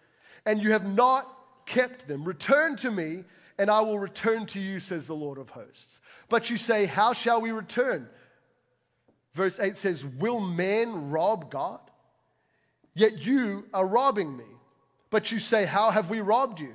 And 0.44 0.60
you 0.60 0.72
have 0.72 0.84
not 0.84 1.24
kept 1.66 2.08
them. 2.08 2.24
Return 2.24 2.74
to 2.76 2.90
me, 2.90 3.24
and 3.58 3.70
I 3.70 3.80
will 3.82 3.98
return 3.98 4.46
to 4.46 4.60
you, 4.60 4.80
says 4.80 5.06
the 5.06 5.14
Lord 5.14 5.38
of 5.38 5.50
hosts. 5.50 6.00
But 6.28 6.50
you 6.50 6.56
say, 6.56 6.86
How 6.86 7.12
shall 7.12 7.40
we 7.40 7.52
return? 7.52 8.08
Verse 9.34 9.60
8 9.60 9.76
says, 9.76 10.04
Will 10.04 10.40
man 10.40 11.10
rob 11.10 11.50
God? 11.50 11.80
Yet 12.94 13.24
you 13.24 13.66
are 13.72 13.86
robbing 13.86 14.36
me. 14.36 14.44
But 15.10 15.30
you 15.30 15.38
say, 15.38 15.64
How 15.64 15.90
have 15.90 16.10
we 16.10 16.20
robbed 16.20 16.58
you? 16.58 16.74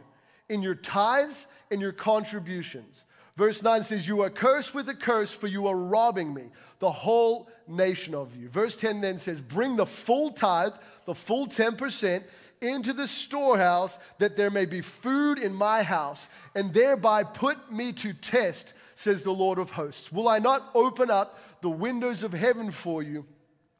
In 0.50 0.62
your 0.62 0.76
tithes 0.76 1.48
and 1.72 1.82
your 1.82 1.92
contributions. 1.92 3.06
Verse 3.38 3.62
9 3.62 3.84
says, 3.84 4.08
You 4.08 4.22
are 4.24 4.32
cursed 4.32 4.74
with 4.74 4.90
a 4.90 4.96
curse, 4.96 5.32
for 5.32 5.48
you 5.48 5.68
are 5.68 5.78
robbing 5.78 6.34
me, 6.34 6.46
the 6.80 6.92
whole 6.92 7.48
nation 7.68 8.16
of 8.16 8.36
you. 8.36 8.50
Verse 8.50 8.76
10 8.76 9.00
then 9.02 9.20
says, 9.20 9.42
Bring 9.42 9.76
the 9.76 9.86
full 9.86 10.32
tithe, 10.32 10.74
the 11.06 11.14
full 11.14 11.48
10%, 11.48 12.24
into 12.62 12.94
the 12.94 13.08
storehouse, 13.08 14.00
that 14.18 14.36
there 14.36 14.50
may 14.50 14.66
be 14.66 14.82
food 14.82 15.38
in 15.38 15.54
my 15.54 15.84
house, 15.84 16.28
and 16.56 16.74
thereby 16.74 17.24
put 17.24 17.72
me 17.72 17.94
to 17.94 18.14
test, 18.14 18.74
says 18.96 19.22
the 19.22 19.32
Lord 19.32 19.60
of 19.60 19.70
hosts. 19.70 20.12
Will 20.12 20.28
I 20.28 20.40
not 20.40 20.72
open 20.74 21.12
up 21.12 21.38
the 21.62 21.70
windows 21.70 22.24
of 22.24 22.34
heaven 22.34 22.72
for 22.72 23.04
you? 23.04 23.26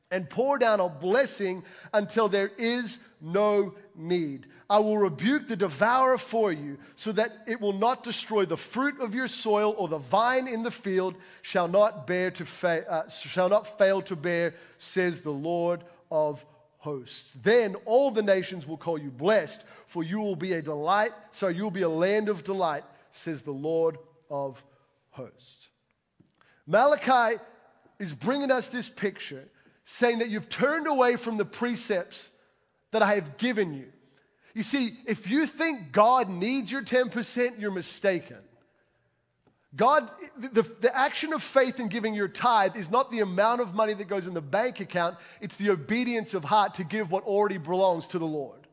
and 0.10 0.30
pour 0.30 0.58
down 0.58 0.80
a 0.80 0.88
blessing 0.88 1.64
until 1.94 2.30
there 2.30 2.52
is 2.58 3.00
no 3.20 3.74
need. 3.98 4.48
I 4.70 4.80
will 4.80 4.98
rebuke 4.98 5.48
the 5.48 5.56
devourer 5.56 6.18
for 6.18 6.52
you, 6.52 6.78
so 6.96 7.12
that 7.14 7.44
it 7.48 7.62
will 7.62 7.74
not 7.74 8.04
destroy 8.04 8.46
the 8.46 8.58
fruit 8.58 9.00
of 9.00 9.16
your 9.16 9.28
soil, 9.28 9.74
or 9.78 9.88
the 9.88 9.98
vine 9.98 10.48
in 10.48 10.64
the 10.64 10.72
field 10.72 11.16
shall 11.42 11.68
not 11.68 12.06
bear 12.06 12.32
to 12.32 12.46
fa- 12.46 12.86
uh, 12.90 13.10
shall 13.10 13.50
not 13.50 13.78
fail 13.78 14.02
to 14.04 14.16
bear, 14.16 14.56
says 14.78 15.22
the 15.22 15.32
Lord 15.32 15.84
of 16.12 16.46
hosts. 16.80 17.34
Then 17.42 17.76
all 17.86 18.12
the 18.12 18.22
nations 18.22 18.68
will 18.68 18.78
call 18.78 18.98
you 18.98 19.10
blessed, 19.10 19.64
for 19.88 20.04
you 20.04 20.20
will 20.20 20.36
be 20.36 20.54
a 20.54 20.62
delight. 20.62 21.12
So 21.32 21.48
you 21.48 21.64
will 21.64 21.72
be 21.72 21.82
a 21.82 21.90
land 21.90 22.30
of 22.30 22.44
delight, 22.44 22.84
says 23.12 23.42
the 23.42 23.52
Lord 23.52 23.98
of 24.30 24.64
hosts. 25.12 25.70
Malachi 26.66 27.40
is 28.00 28.14
bringing 28.14 28.52
us 28.52 28.68
this 28.68 28.90
picture 28.90 29.48
saying 29.86 30.20
that 30.20 30.30
you've 30.30 30.50
turned 30.50 30.86
away 30.86 31.16
from 31.16 31.38
the 31.38 31.46
precepts 31.46 32.32
that 32.98 33.08
I 33.08 33.14
have 33.14 33.38
given 33.38 33.76
you. 33.76 33.86
You 34.56 34.64
see, 34.64 34.98
if 35.06 35.30
you 35.30 35.46
think 35.46 35.92
God 35.92 36.30
needs 36.30 36.72
your 36.72 36.82
10%, 36.82 37.60
you're 37.60 37.70
mistaken. 37.70 38.38
God, 39.76 40.10
the, 40.36 40.64
the 40.64 40.98
action 40.98 41.32
of 41.32 41.44
faith 41.44 41.80
in 41.80 41.90
giving 41.90 42.16
your 42.16 42.28
tithe 42.28 42.76
is 42.76 42.90
not 42.90 43.12
the 43.12 43.20
amount 43.20 43.62
of 43.62 43.76
money 43.76 43.94
that 43.94 44.08
goes 44.08 44.26
in 44.26 44.34
the 44.34 44.42
bank 44.42 44.80
account, 44.80 45.18
it's 45.42 45.58
the 45.58 45.70
obedience 45.70 46.34
of 46.34 46.44
heart 46.44 46.74
to 46.76 46.84
give 46.84 47.12
what 47.12 47.24
already 47.26 47.60
belongs 47.60 48.08
to 48.08 48.18
the 48.18 48.26
Lord. 48.26 48.66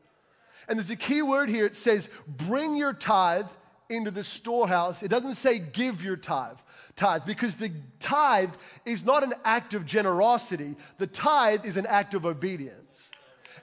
And 0.67 0.79
there's 0.79 0.89
a 0.89 0.95
key 0.95 1.21
word 1.21 1.47
here 1.47 1.67
it 1.67 1.75
says, 1.75 2.09
bring 2.27 2.75
your 2.75 2.93
tithe 2.93 3.45
into 3.89 4.09
the 4.09 4.23
storehouse. 4.23 5.03
It 5.03 5.09
doesn't 5.09 5.35
say 5.35 5.59
give 5.59 6.03
your 6.03 6.15
tithe, 6.15 6.57
tithe, 6.95 7.27
because 7.27 7.57
the 7.57 7.71
tithe 7.99 8.53
is 8.85 9.05
not 9.05 9.21
an 9.21 9.35
act 9.43 9.75
of 9.75 9.85
generosity. 9.85 10.75
The 10.97 11.05
tithe 11.05 11.63
is 11.63 11.77
an 11.77 11.85
act 11.85 12.15
of 12.15 12.25
obedience. 12.25 13.11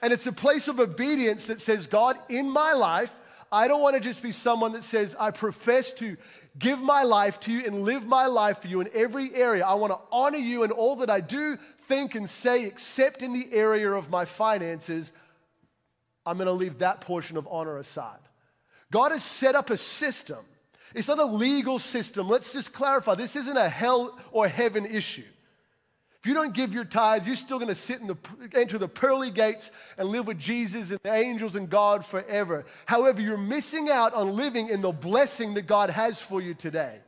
And 0.03 0.11
it's 0.11 0.27
a 0.27 0.33
place 0.33 0.67
of 0.67 0.81
obedience 0.81 1.45
that 1.45 1.61
says, 1.61 1.87
God, 1.87 2.19
in 2.27 2.49
my 2.49 2.73
life, 2.73 3.15
I 3.49 3.69
don't 3.69 3.81
want 3.81 3.95
to 3.95 4.01
just 4.01 4.21
be 4.21 4.33
someone 4.33 4.73
that 4.73 4.83
says, 4.83 5.15
I 5.17 5.31
profess 5.31 5.93
to 5.93 6.17
give 6.59 6.81
my 6.81 7.03
life 7.03 7.39
to 7.41 7.53
you 7.53 7.65
and 7.65 7.83
live 7.83 8.05
my 8.05 8.25
life 8.25 8.63
for 8.63 8.67
you 8.67 8.81
in 8.81 8.89
every 8.93 9.33
area. 9.33 9.65
I 9.65 9.75
want 9.75 9.93
to 9.93 9.99
honor 10.11 10.39
you 10.39 10.63
in 10.63 10.71
all 10.71 10.97
that 10.97 11.09
I 11.09 11.21
do, 11.21 11.55
think, 11.83 12.15
and 12.15 12.29
say, 12.29 12.65
except 12.65 13.21
in 13.21 13.31
the 13.31 13.47
area 13.53 13.91
of 13.91 14.09
my 14.09 14.25
finances. 14.25 15.13
I'm 16.25 16.35
going 16.35 16.47
to 16.47 16.51
leave 16.51 16.79
that 16.79 16.99
portion 16.99 17.37
of 17.37 17.47
honor 17.49 17.77
aside. 17.77 18.19
God 18.91 19.13
has 19.13 19.23
set 19.23 19.55
up 19.55 19.69
a 19.69 19.77
system. 19.77 20.39
It's 20.93 21.07
not 21.07 21.17
a 21.17 21.25
legal 21.25 21.79
system. 21.79 22.27
Let's 22.27 22.51
just 22.51 22.73
clarify 22.73 23.15
this 23.15 23.37
isn't 23.37 23.57
a 23.57 23.69
hell 23.69 24.19
or 24.33 24.49
heaven 24.49 24.85
issue. 24.85 25.23
If 26.23 26.27
you 26.27 26.35
don't 26.35 26.53
give 26.53 26.73
your 26.73 26.85
tithes, 26.85 27.27
you're 27.27 27.35
still 27.35 27.57
going 27.57 27.67
to 27.67 27.75
sit 27.75 27.99
in 27.99 28.07
the 28.07 28.15
enter 28.53 28.77
the 28.77 28.87
pearly 28.87 29.29
gates 29.29 29.71
and 29.97 30.07
live 30.07 30.25
with 30.25 30.39
Jesus 30.39 30.89
and 30.89 30.99
the 31.03 31.13
angels 31.13 31.57
and 31.57 31.69
God 31.69 32.05
forever. 32.05 32.63
However, 32.85 33.19
you're 33.19 33.35
missing 33.35 33.89
out 33.89 34.13
on 34.13 34.33
living 34.33 34.69
in 34.69 34.79
the 34.79 34.93
blessing 34.93 35.53
that 35.55 35.63
God 35.63 35.89
has 35.89 36.21
for 36.21 36.39
you 36.39 36.53
today. 36.53 36.99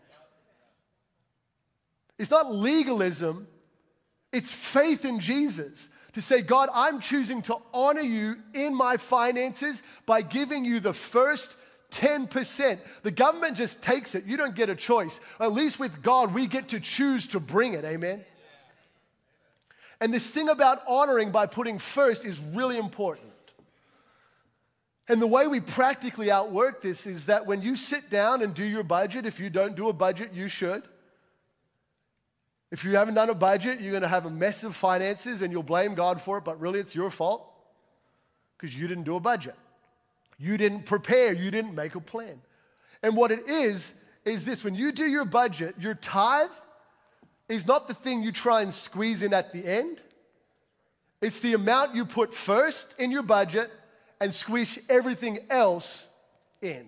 It's 2.18 2.30
not 2.30 2.54
legalism, 2.54 3.48
it's 4.34 4.52
faith 4.52 5.06
in 5.06 5.22
Jesus. 5.22 5.88
To 6.14 6.22
say, 6.22 6.42
God, 6.42 6.70
I'm 6.74 7.02
choosing 7.02 7.42
to 7.44 7.58
honor 7.74 8.02
you 8.02 8.38
in 8.54 8.74
my 8.74 8.96
finances 8.96 9.84
by 10.06 10.22
giving 10.22 10.64
you 10.64 10.80
the 10.80 10.94
first 10.94 11.58
10%. 11.92 12.80
The 13.04 13.12
government 13.12 13.58
just 13.58 13.82
takes 13.82 14.16
it. 14.16 14.26
You 14.26 14.38
don't 14.38 14.56
get 14.56 14.70
a 14.70 14.76
choice. 14.76 15.20
At 15.42 15.52
least 15.52 15.78
with 15.78 16.02
God, 16.02 16.34
we 16.34 16.48
get 16.48 16.70
to 16.70 16.80
choose 16.80 17.28
to 17.30 17.42
bring 17.42 17.74
it. 17.74 17.84
Amen. 17.84 18.24
And 20.02 20.14
this 20.14 20.30
thing 20.30 20.50
about 20.50 20.82
honoring 20.88 21.32
by 21.32 21.46
putting 21.46 21.80
first 21.80 22.26
is 22.26 22.40
really 22.40 22.78
important. 22.78 23.32
And 25.08 25.22
the 25.22 25.28
way 25.28 25.48
we 25.48 25.60
practically 25.60 26.32
outwork 26.32 26.82
this 26.82 27.06
is 27.06 27.28
that 27.28 27.46
when 27.46 27.62
you 27.62 27.76
sit 27.76 28.10
down 28.10 28.42
and 28.42 28.54
do 28.54 28.64
your 28.64 28.84
budget, 28.84 29.26
if 29.26 29.40
you 29.40 29.50
don't 29.50 29.76
do 29.76 29.90
a 29.90 29.94
budget, 29.94 30.34
you 30.34 30.48
should. 30.48 30.84
If 32.72 32.84
you 32.84 32.96
haven't 32.96 33.14
done 33.14 33.30
a 33.30 33.36
budget, 33.36 33.80
you're 33.80 33.92
going 33.92 34.02
to 34.02 34.08
have 34.08 34.26
a 34.26 34.32
mess 34.32 34.64
of 34.64 34.76
finances 34.76 35.42
and 35.42 35.52
you'll 35.52 35.64
blame 35.64 35.94
God 35.94 36.20
for 36.20 36.40
it, 36.40 36.44
but 36.44 36.60
really 36.60 36.80
it's 36.80 36.96
your 36.96 37.12
fault 37.12 37.48
because 38.58 38.76
you 38.76 38.88
didn't 38.88 39.04
do 39.04 39.16
a 39.16 39.20
budget. 39.20 39.56
You 40.38 40.58
didn't 40.58 40.86
prepare, 40.86 41.34
you 41.34 41.52
didn't 41.52 41.76
make 41.76 41.96
a 41.96 42.02
plan. 42.02 42.42
And 43.04 43.16
what 43.16 43.32
it 43.32 43.48
is, 43.48 43.94
is 44.26 44.44
this 44.44 44.64
when 44.64 44.74
you 44.74 44.92
do 44.92 45.06
your 45.06 45.26
budget, 45.26 45.76
your 45.80 45.94
tithe 45.94 46.50
is 47.48 47.68
not 47.68 47.88
the 47.88 47.94
thing 47.94 48.24
you 48.24 48.32
try 48.32 48.62
and 48.62 48.74
squeeze 48.74 49.22
in 49.22 49.34
at 49.34 49.54
the 49.54 49.66
end. 49.66 50.02
It's 51.22 51.40
the 51.40 51.54
amount 51.54 51.96
you 51.96 52.06
put 52.06 52.34
first 52.34 52.94
in 53.00 53.12
your 53.12 53.24
budget 53.24 53.72
and 54.20 54.34
squeeze 54.34 54.80
everything 54.90 55.40
else 55.50 56.08
in. 56.62 56.88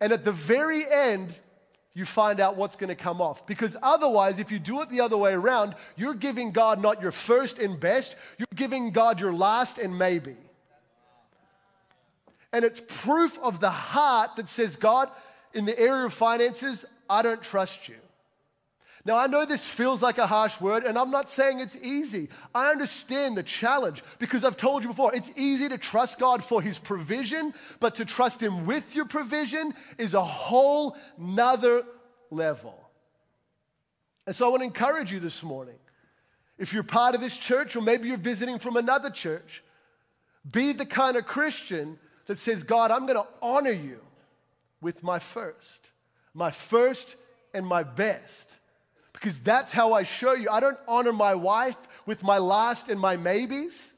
And 0.00 0.12
at 0.12 0.24
the 0.24 0.32
very 0.32 0.84
end, 0.90 1.38
you 1.94 2.04
find 2.04 2.40
out 2.40 2.56
what's 2.56 2.76
going 2.76 2.88
to 2.88 2.94
come 2.94 3.20
off. 3.20 3.46
Because 3.46 3.76
otherwise, 3.82 4.38
if 4.38 4.50
you 4.50 4.58
do 4.58 4.80
it 4.80 4.88
the 4.88 5.00
other 5.00 5.16
way 5.16 5.32
around, 5.32 5.74
you're 5.96 6.14
giving 6.14 6.52
God 6.52 6.80
not 6.80 7.02
your 7.02 7.12
first 7.12 7.58
and 7.58 7.78
best, 7.78 8.16
you're 8.38 8.46
giving 8.54 8.92
God 8.92 9.20
your 9.20 9.32
last 9.32 9.78
and 9.78 9.98
maybe. 9.98 10.36
And 12.52 12.64
it's 12.64 12.82
proof 12.86 13.38
of 13.42 13.60
the 13.60 13.70
heart 13.70 14.36
that 14.36 14.48
says, 14.48 14.76
God, 14.76 15.08
in 15.54 15.64
the 15.64 15.78
area 15.78 16.06
of 16.06 16.14
finances, 16.14 16.84
I 17.08 17.22
don't 17.22 17.42
trust 17.42 17.88
you. 17.88 17.96
Now, 19.04 19.16
I 19.16 19.26
know 19.26 19.44
this 19.44 19.66
feels 19.66 20.00
like 20.00 20.18
a 20.18 20.28
harsh 20.28 20.60
word, 20.60 20.84
and 20.84 20.96
I'm 20.96 21.10
not 21.10 21.28
saying 21.28 21.58
it's 21.58 21.76
easy. 21.82 22.28
I 22.54 22.70
understand 22.70 23.36
the 23.36 23.42
challenge 23.42 24.02
because 24.20 24.44
I've 24.44 24.56
told 24.56 24.84
you 24.84 24.88
before, 24.88 25.12
it's 25.12 25.30
easy 25.34 25.68
to 25.68 25.78
trust 25.78 26.20
God 26.20 26.44
for 26.44 26.62
His 26.62 26.78
provision, 26.78 27.52
but 27.80 27.96
to 27.96 28.04
trust 28.04 28.40
Him 28.40 28.64
with 28.64 28.94
your 28.94 29.06
provision 29.06 29.74
is 29.98 30.14
a 30.14 30.22
whole 30.22 30.96
nother 31.18 31.84
level. 32.30 32.78
And 34.24 34.36
so 34.36 34.46
I 34.46 34.50
want 34.50 34.60
to 34.60 34.66
encourage 34.66 35.12
you 35.12 35.18
this 35.18 35.42
morning. 35.42 35.78
If 36.56 36.72
you're 36.72 36.84
part 36.84 37.16
of 37.16 37.20
this 37.20 37.36
church, 37.36 37.74
or 37.74 37.80
maybe 37.80 38.06
you're 38.06 38.18
visiting 38.18 38.60
from 38.60 38.76
another 38.76 39.10
church, 39.10 39.64
be 40.48 40.72
the 40.72 40.86
kind 40.86 41.16
of 41.16 41.26
Christian 41.26 41.98
that 42.26 42.38
says, 42.38 42.62
God, 42.62 42.92
I'm 42.92 43.06
going 43.06 43.20
to 43.20 43.26
honor 43.40 43.72
you 43.72 43.98
with 44.80 45.02
my 45.02 45.18
first, 45.18 45.90
my 46.34 46.52
first 46.52 47.16
and 47.52 47.66
my 47.66 47.82
best 47.82 48.58
because 49.22 49.38
that's 49.38 49.70
how 49.70 49.92
I 49.92 50.02
show 50.02 50.32
you. 50.32 50.48
I 50.50 50.58
don't 50.58 50.78
honor 50.88 51.12
my 51.12 51.36
wife 51.36 51.76
with 52.06 52.24
my 52.24 52.38
last 52.38 52.88
and 52.88 52.98
my 52.98 53.16
maybes. 53.16 53.92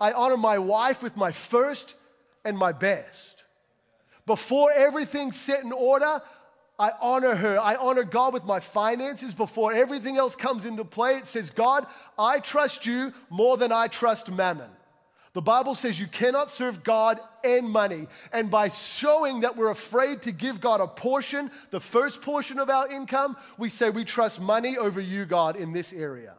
I 0.00 0.12
honor 0.12 0.36
my 0.36 0.58
wife 0.58 1.02
with 1.02 1.16
my 1.16 1.32
first 1.32 1.96
and 2.44 2.56
my 2.56 2.70
best. 2.70 3.42
Before 4.26 4.70
everything's 4.70 5.34
set 5.34 5.64
in 5.64 5.72
order, 5.72 6.22
I 6.78 6.92
honor 7.00 7.34
her. 7.34 7.58
I 7.58 7.74
honor 7.74 8.04
God 8.04 8.32
with 8.32 8.44
my 8.44 8.60
finances 8.60 9.34
before 9.34 9.72
everything 9.72 10.16
else 10.18 10.36
comes 10.36 10.64
into 10.64 10.84
play. 10.84 11.16
It 11.16 11.26
says, 11.26 11.50
God, 11.50 11.84
I 12.16 12.38
trust 12.38 12.86
you 12.86 13.12
more 13.30 13.56
than 13.56 13.72
I 13.72 13.88
trust 13.88 14.30
mammon. 14.30 14.70
The 15.38 15.42
Bible 15.42 15.76
says 15.76 16.00
you 16.00 16.08
cannot 16.08 16.50
serve 16.50 16.82
God 16.82 17.20
and 17.44 17.70
money. 17.70 18.08
And 18.32 18.50
by 18.50 18.70
showing 18.70 19.42
that 19.42 19.56
we're 19.56 19.70
afraid 19.70 20.22
to 20.22 20.32
give 20.32 20.60
God 20.60 20.80
a 20.80 20.88
portion, 20.88 21.52
the 21.70 21.78
first 21.78 22.22
portion 22.22 22.58
of 22.58 22.68
our 22.68 22.88
income, 22.88 23.36
we 23.56 23.68
say 23.68 23.88
we 23.88 24.04
trust 24.04 24.40
money 24.40 24.76
over 24.76 25.00
you, 25.00 25.26
God, 25.26 25.54
in 25.54 25.72
this 25.72 25.92
area. 25.92 26.34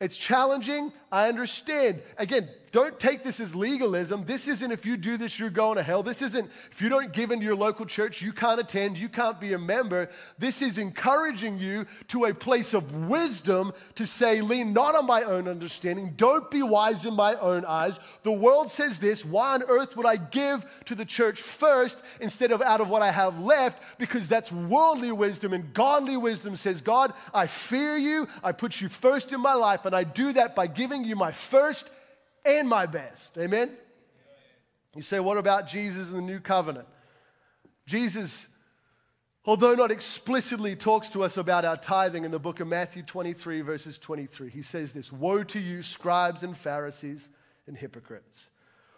It's 0.00 0.16
challenging. 0.16 0.90
I 1.12 1.28
understand. 1.28 2.00
Again, 2.16 2.48
don't 2.76 3.00
take 3.00 3.24
this 3.24 3.40
as 3.40 3.54
legalism. 3.54 4.26
This 4.26 4.46
isn't 4.48 4.70
if 4.70 4.84
you 4.84 4.98
do 4.98 5.16
this, 5.16 5.38
you're 5.38 5.48
going 5.48 5.76
to 5.76 5.82
hell. 5.82 6.02
This 6.02 6.20
isn't 6.20 6.50
if 6.70 6.82
you 6.82 6.90
don't 6.90 7.10
give 7.10 7.30
into 7.30 7.42
your 7.42 7.54
local 7.54 7.86
church, 7.86 8.20
you 8.20 8.34
can't 8.34 8.60
attend, 8.60 8.98
you 8.98 9.08
can't 9.08 9.40
be 9.40 9.54
a 9.54 9.58
member. 9.58 10.10
This 10.38 10.60
is 10.60 10.76
encouraging 10.76 11.56
you 11.56 11.86
to 12.08 12.26
a 12.26 12.34
place 12.34 12.74
of 12.74 13.08
wisdom 13.08 13.72
to 13.94 14.06
say, 14.06 14.42
lean 14.42 14.74
not 14.74 14.94
on 14.94 15.06
my 15.06 15.22
own 15.22 15.48
understanding. 15.48 16.12
Don't 16.18 16.50
be 16.50 16.62
wise 16.62 17.06
in 17.06 17.14
my 17.14 17.36
own 17.36 17.64
eyes. 17.64 17.98
The 18.24 18.32
world 18.32 18.70
says 18.70 18.98
this 18.98 19.24
why 19.24 19.54
on 19.54 19.62
earth 19.62 19.96
would 19.96 20.04
I 20.04 20.16
give 20.16 20.66
to 20.84 20.94
the 20.94 21.06
church 21.06 21.40
first 21.40 22.02
instead 22.20 22.52
of 22.52 22.60
out 22.60 22.82
of 22.82 22.90
what 22.90 23.00
I 23.00 23.10
have 23.10 23.40
left? 23.40 23.82
Because 23.96 24.28
that's 24.28 24.52
worldly 24.52 25.12
wisdom, 25.12 25.54
and 25.54 25.72
godly 25.72 26.18
wisdom 26.18 26.54
says, 26.56 26.82
God, 26.82 27.14
I 27.32 27.46
fear 27.46 27.96
you, 27.96 28.28
I 28.44 28.52
put 28.52 28.82
you 28.82 28.90
first 28.90 29.32
in 29.32 29.40
my 29.40 29.54
life, 29.54 29.86
and 29.86 29.96
I 29.96 30.04
do 30.04 30.34
that 30.34 30.54
by 30.54 30.66
giving 30.66 31.04
you 31.04 31.16
my 31.16 31.32
first 31.32 31.90
and 32.46 32.68
my 32.68 32.86
best. 32.86 33.36
Amen? 33.38 33.70
You 34.94 35.02
say, 35.02 35.20
what 35.20 35.36
about 35.36 35.66
Jesus 35.66 36.08
and 36.08 36.16
the 36.16 36.22
new 36.22 36.40
covenant? 36.40 36.86
Jesus, 37.86 38.46
although 39.44 39.74
not 39.74 39.90
explicitly 39.90 40.74
talks 40.74 41.08
to 41.10 41.22
us 41.22 41.36
about 41.36 41.64
our 41.64 41.76
tithing 41.76 42.24
in 42.24 42.30
the 42.30 42.38
book 42.38 42.60
of 42.60 42.68
Matthew 42.68 43.02
23, 43.02 43.60
verses 43.60 43.98
23, 43.98 44.48
he 44.48 44.62
says 44.62 44.92
this 44.92 45.12
Woe 45.12 45.42
to 45.44 45.60
you, 45.60 45.82
scribes 45.82 46.42
and 46.42 46.56
Pharisees 46.56 47.28
and 47.66 47.76
hypocrites, 47.76 48.48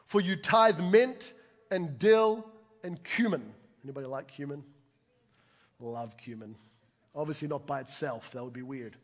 for 0.07 0.21
you 0.21 0.37
tithe 0.37 0.79
mint 0.79 1.33
and 1.71 1.99
dill 1.99 2.47
and 2.85 3.03
cumin. 3.03 3.53
Anybody 3.83 4.07
like 4.07 4.29
cumin? 4.29 4.63
Love 5.81 6.17
cumin. 6.17 6.55
Obviously, 7.15 7.49
not 7.49 7.67
by 7.67 7.81
itself, 7.81 8.31
that 8.33 8.45
would 8.45 8.53
be 8.53 8.63
weird. 8.63 8.97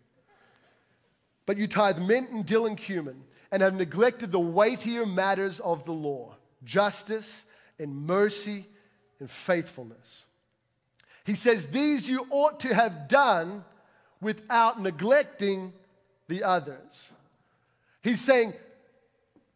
But 1.47 1.57
you 1.57 1.67
tithe 1.67 1.99
mint 1.99 2.31
and 2.31 2.45
dill 2.47 2.67
and 2.67 2.77
cumin 2.77 3.23
and 3.51 3.63
have 3.63 3.75
neglected 3.75 4.33
the 4.33 4.41
weightier 4.41 5.07
matters 5.07 5.61
of 5.61 5.85
the 5.85 5.93
law 5.93 6.35
justice 6.65 7.45
and 7.79 8.07
mercy 8.07 8.65
and 9.21 9.31
faithfulness. 9.31 10.27
He 11.25 11.35
says, 11.35 11.67
These 11.67 12.09
you 12.09 12.27
ought 12.31 12.61
to 12.61 12.75
have 12.75 13.09
done 13.09 13.65
without 14.21 14.81
neglecting 14.81 15.73
the 16.29 16.43
others. 16.43 17.13
He's 18.03 18.21
saying, 18.21 18.55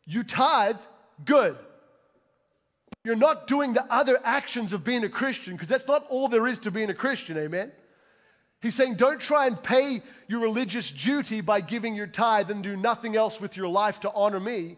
You 0.06 0.22
tithe, 0.22 0.76
good. 1.24 1.56
You're 3.04 3.16
not 3.16 3.46
doing 3.46 3.72
the 3.72 3.84
other 3.92 4.20
actions 4.24 4.72
of 4.72 4.84
being 4.84 5.04
a 5.04 5.08
Christian 5.08 5.54
because 5.54 5.68
that's 5.68 5.86
not 5.86 6.06
all 6.08 6.28
there 6.28 6.46
is 6.46 6.58
to 6.60 6.70
being 6.70 6.90
a 6.90 6.94
Christian, 6.94 7.38
amen? 7.38 7.72
He's 8.60 8.74
saying, 8.74 8.94
don't 8.94 9.20
try 9.20 9.46
and 9.46 9.62
pay 9.62 10.02
your 10.26 10.40
religious 10.40 10.90
duty 10.90 11.40
by 11.40 11.60
giving 11.60 11.94
your 11.94 12.06
tithe 12.06 12.50
and 12.50 12.62
do 12.62 12.76
nothing 12.76 13.14
else 13.16 13.40
with 13.40 13.56
your 13.56 13.68
life 13.68 14.00
to 14.00 14.12
honor 14.12 14.40
me. 14.40 14.76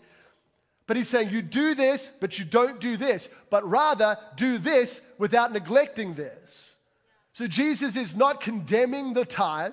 But 0.86 0.96
he's 0.96 1.08
saying, 1.08 1.30
you 1.30 1.40
do 1.40 1.74
this, 1.74 2.10
but 2.20 2.38
you 2.38 2.44
don't 2.44 2.80
do 2.80 2.96
this, 2.96 3.28
but 3.48 3.68
rather 3.68 4.18
do 4.36 4.58
this 4.58 5.00
without 5.18 5.52
neglecting 5.52 6.14
this. 6.14 6.74
So 7.32 7.46
Jesus 7.46 7.96
is 7.96 8.16
not 8.16 8.40
condemning 8.40 9.14
the 9.14 9.24
tithe, 9.24 9.72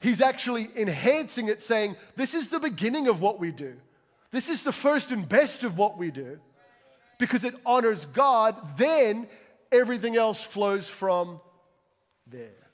he's 0.00 0.20
actually 0.20 0.70
enhancing 0.76 1.48
it, 1.48 1.60
saying, 1.60 1.96
this 2.14 2.34
is 2.34 2.48
the 2.48 2.60
beginning 2.60 3.08
of 3.08 3.20
what 3.20 3.38
we 3.40 3.50
do. 3.50 3.74
This 4.30 4.48
is 4.48 4.62
the 4.62 4.72
first 4.72 5.10
and 5.10 5.28
best 5.28 5.64
of 5.64 5.76
what 5.76 5.98
we 5.98 6.10
do 6.10 6.38
because 7.18 7.44
it 7.44 7.54
honors 7.64 8.04
God. 8.06 8.56
Then 8.76 9.28
everything 9.72 10.16
else 10.16 10.42
flows 10.42 10.88
from 10.88 11.40
there. 12.26 12.65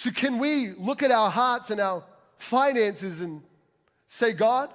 So, 0.00 0.10
can 0.10 0.38
we 0.38 0.70
look 0.70 1.02
at 1.02 1.10
our 1.10 1.30
hearts 1.30 1.68
and 1.68 1.78
our 1.78 2.02
finances 2.38 3.20
and 3.20 3.42
say, 4.08 4.32
God, 4.32 4.70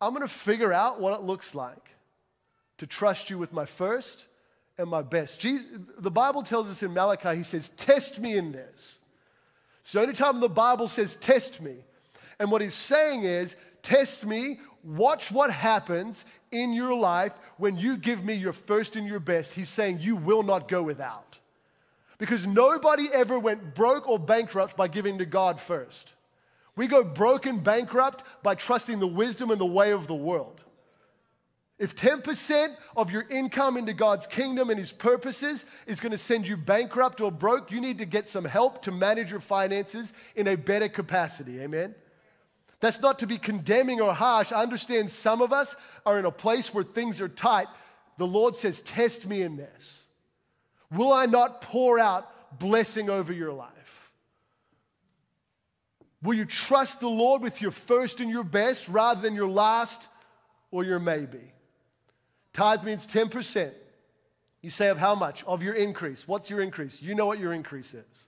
I'm 0.00 0.12
going 0.12 0.26
to 0.26 0.34
figure 0.34 0.72
out 0.72 1.00
what 1.00 1.16
it 1.16 1.22
looks 1.22 1.54
like 1.54 1.90
to 2.78 2.86
trust 2.88 3.30
you 3.30 3.38
with 3.38 3.52
my 3.52 3.64
first 3.64 4.26
and 4.76 4.90
my 4.90 5.02
best. 5.02 5.38
Jesus, 5.38 5.68
the 6.00 6.10
Bible 6.10 6.42
tells 6.42 6.68
us 6.68 6.82
in 6.82 6.92
Malachi, 6.92 7.36
he 7.36 7.44
says, 7.44 7.68
Test 7.76 8.18
me 8.18 8.36
in 8.36 8.50
this. 8.50 8.98
So, 9.84 10.02
anytime 10.02 10.40
the 10.40 10.48
Bible 10.48 10.88
says, 10.88 11.14
Test 11.14 11.62
me, 11.62 11.76
and 12.40 12.50
what 12.50 12.62
he's 12.62 12.74
saying 12.74 13.22
is, 13.22 13.54
Test 13.82 14.26
me, 14.26 14.58
watch 14.82 15.30
what 15.30 15.52
happens 15.52 16.24
in 16.50 16.72
your 16.72 16.92
life 16.92 17.34
when 17.56 17.76
you 17.76 17.98
give 17.98 18.24
me 18.24 18.34
your 18.34 18.52
first 18.52 18.96
and 18.96 19.06
your 19.06 19.20
best. 19.20 19.52
He's 19.52 19.68
saying, 19.68 20.00
You 20.00 20.16
will 20.16 20.42
not 20.42 20.66
go 20.66 20.82
without. 20.82 21.38
Because 22.18 22.46
nobody 22.46 23.08
ever 23.12 23.38
went 23.38 23.74
broke 23.74 24.08
or 24.08 24.18
bankrupt 24.18 24.76
by 24.76 24.88
giving 24.88 25.18
to 25.18 25.26
God 25.26 25.60
first. 25.60 26.14
We 26.76 26.86
go 26.86 27.02
broken, 27.04 27.60
bankrupt 27.60 28.22
by 28.42 28.54
trusting 28.54 29.00
the 29.00 29.06
wisdom 29.06 29.50
and 29.50 29.60
the 29.60 29.66
way 29.66 29.92
of 29.92 30.06
the 30.06 30.14
world. 30.14 30.60
If 31.78 31.94
10% 31.94 32.74
of 32.96 33.10
your 33.10 33.26
income 33.28 33.76
into 33.76 33.92
God's 33.92 34.26
kingdom 34.26 34.70
and 34.70 34.78
His 34.78 34.92
purposes 34.92 35.66
is 35.86 36.00
going 36.00 36.12
to 36.12 36.18
send 36.18 36.48
you 36.48 36.56
bankrupt 36.56 37.20
or 37.20 37.30
broke, 37.30 37.70
you 37.70 37.82
need 37.82 37.98
to 37.98 38.06
get 38.06 38.28
some 38.28 38.46
help 38.46 38.82
to 38.82 38.92
manage 38.92 39.30
your 39.30 39.40
finances 39.40 40.12
in 40.34 40.48
a 40.48 40.56
better 40.56 40.88
capacity. 40.88 41.60
Amen? 41.60 41.94
That's 42.80 43.00
not 43.00 43.18
to 43.18 43.26
be 43.26 43.36
condemning 43.36 44.00
or 44.00 44.14
harsh. 44.14 44.52
I 44.52 44.62
understand 44.62 45.10
some 45.10 45.42
of 45.42 45.52
us 45.52 45.76
are 46.06 46.18
in 46.18 46.24
a 46.24 46.30
place 46.30 46.72
where 46.72 46.84
things 46.84 47.20
are 47.20 47.28
tight. 47.28 47.68
The 48.16 48.26
Lord 48.26 48.54
says, 48.54 48.80
Test 48.80 49.26
me 49.26 49.42
in 49.42 49.56
this. 49.56 50.02
Will 50.90 51.12
I 51.12 51.26
not 51.26 51.60
pour 51.60 51.98
out 51.98 52.58
blessing 52.58 53.10
over 53.10 53.32
your 53.32 53.52
life? 53.52 54.12
Will 56.22 56.34
you 56.34 56.44
trust 56.44 57.00
the 57.00 57.08
Lord 57.08 57.42
with 57.42 57.60
your 57.60 57.70
first 57.70 58.20
and 58.20 58.30
your 58.30 58.44
best 58.44 58.88
rather 58.88 59.20
than 59.20 59.34
your 59.34 59.48
last 59.48 60.08
or 60.70 60.84
your 60.84 60.98
maybe? 60.98 61.52
Tithe 62.52 62.84
means 62.84 63.06
10%. 63.06 63.72
You 64.62 64.70
say 64.70 64.88
of 64.88 64.98
how 64.98 65.14
much? 65.14 65.44
Of 65.44 65.62
your 65.62 65.74
increase. 65.74 66.26
What's 66.26 66.50
your 66.50 66.60
increase? 66.60 67.02
You 67.02 67.14
know 67.14 67.26
what 67.26 67.38
your 67.38 67.52
increase 67.52 67.94
is. 67.94 68.26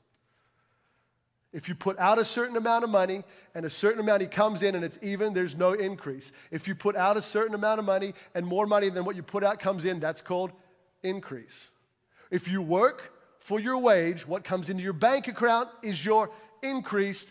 If 1.52 1.68
you 1.68 1.74
put 1.74 1.98
out 1.98 2.18
a 2.18 2.24
certain 2.24 2.56
amount 2.56 2.84
of 2.84 2.90
money 2.90 3.24
and 3.54 3.64
a 3.64 3.70
certain 3.70 4.00
amount 4.00 4.20
he 4.20 4.28
comes 4.28 4.62
in 4.62 4.74
and 4.74 4.84
it's 4.84 4.98
even, 5.00 5.32
there's 5.32 5.56
no 5.56 5.72
increase. 5.72 6.30
If 6.50 6.68
you 6.68 6.74
put 6.74 6.94
out 6.94 7.16
a 7.16 7.22
certain 7.22 7.54
amount 7.54 7.78
of 7.78 7.86
money 7.86 8.12
and 8.34 8.46
more 8.46 8.66
money 8.66 8.90
than 8.90 9.04
what 9.04 9.16
you 9.16 9.22
put 9.22 9.42
out 9.42 9.58
comes 9.58 9.86
in, 9.86 9.98
that's 9.98 10.20
called 10.20 10.52
increase. 11.02 11.70
If 12.30 12.48
you 12.48 12.62
work 12.62 13.12
for 13.38 13.58
your 13.58 13.78
wage, 13.78 14.26
what 14.26 14.44
comes 14.44 14.68
into 14.68 14.82
your 14.82 14.92
bank 14.92 15.28
account 15.28 15.68
is 15.82 16.04
your 16.04 16.30
increase. 16.62 17.26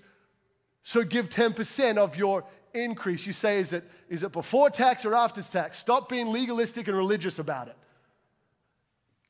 So 0.84 1.04
give 1.04 1.30
10% 1.30 1.98
of 1.98 2.18
your 2.18 2.44
increase. 2.74 3.28
You 3.28 3.34
say, 3.34 3.60
is 3.60 3.74
it, 3.74 3.84
is 4.10 4.24
it 4.24 4.32
before 4.32 4.70
tax 4.70 5.06
or 5.06 5.14
after 5.14 5.42
tax? 5.42 5.78
Stop 5.78 6.10
being 6.10 6.28
legalistic 6.28 6.88
and 6.88 6.98
religious 6.98 7.40
about 7.40 7.68
it. 7.68 7.76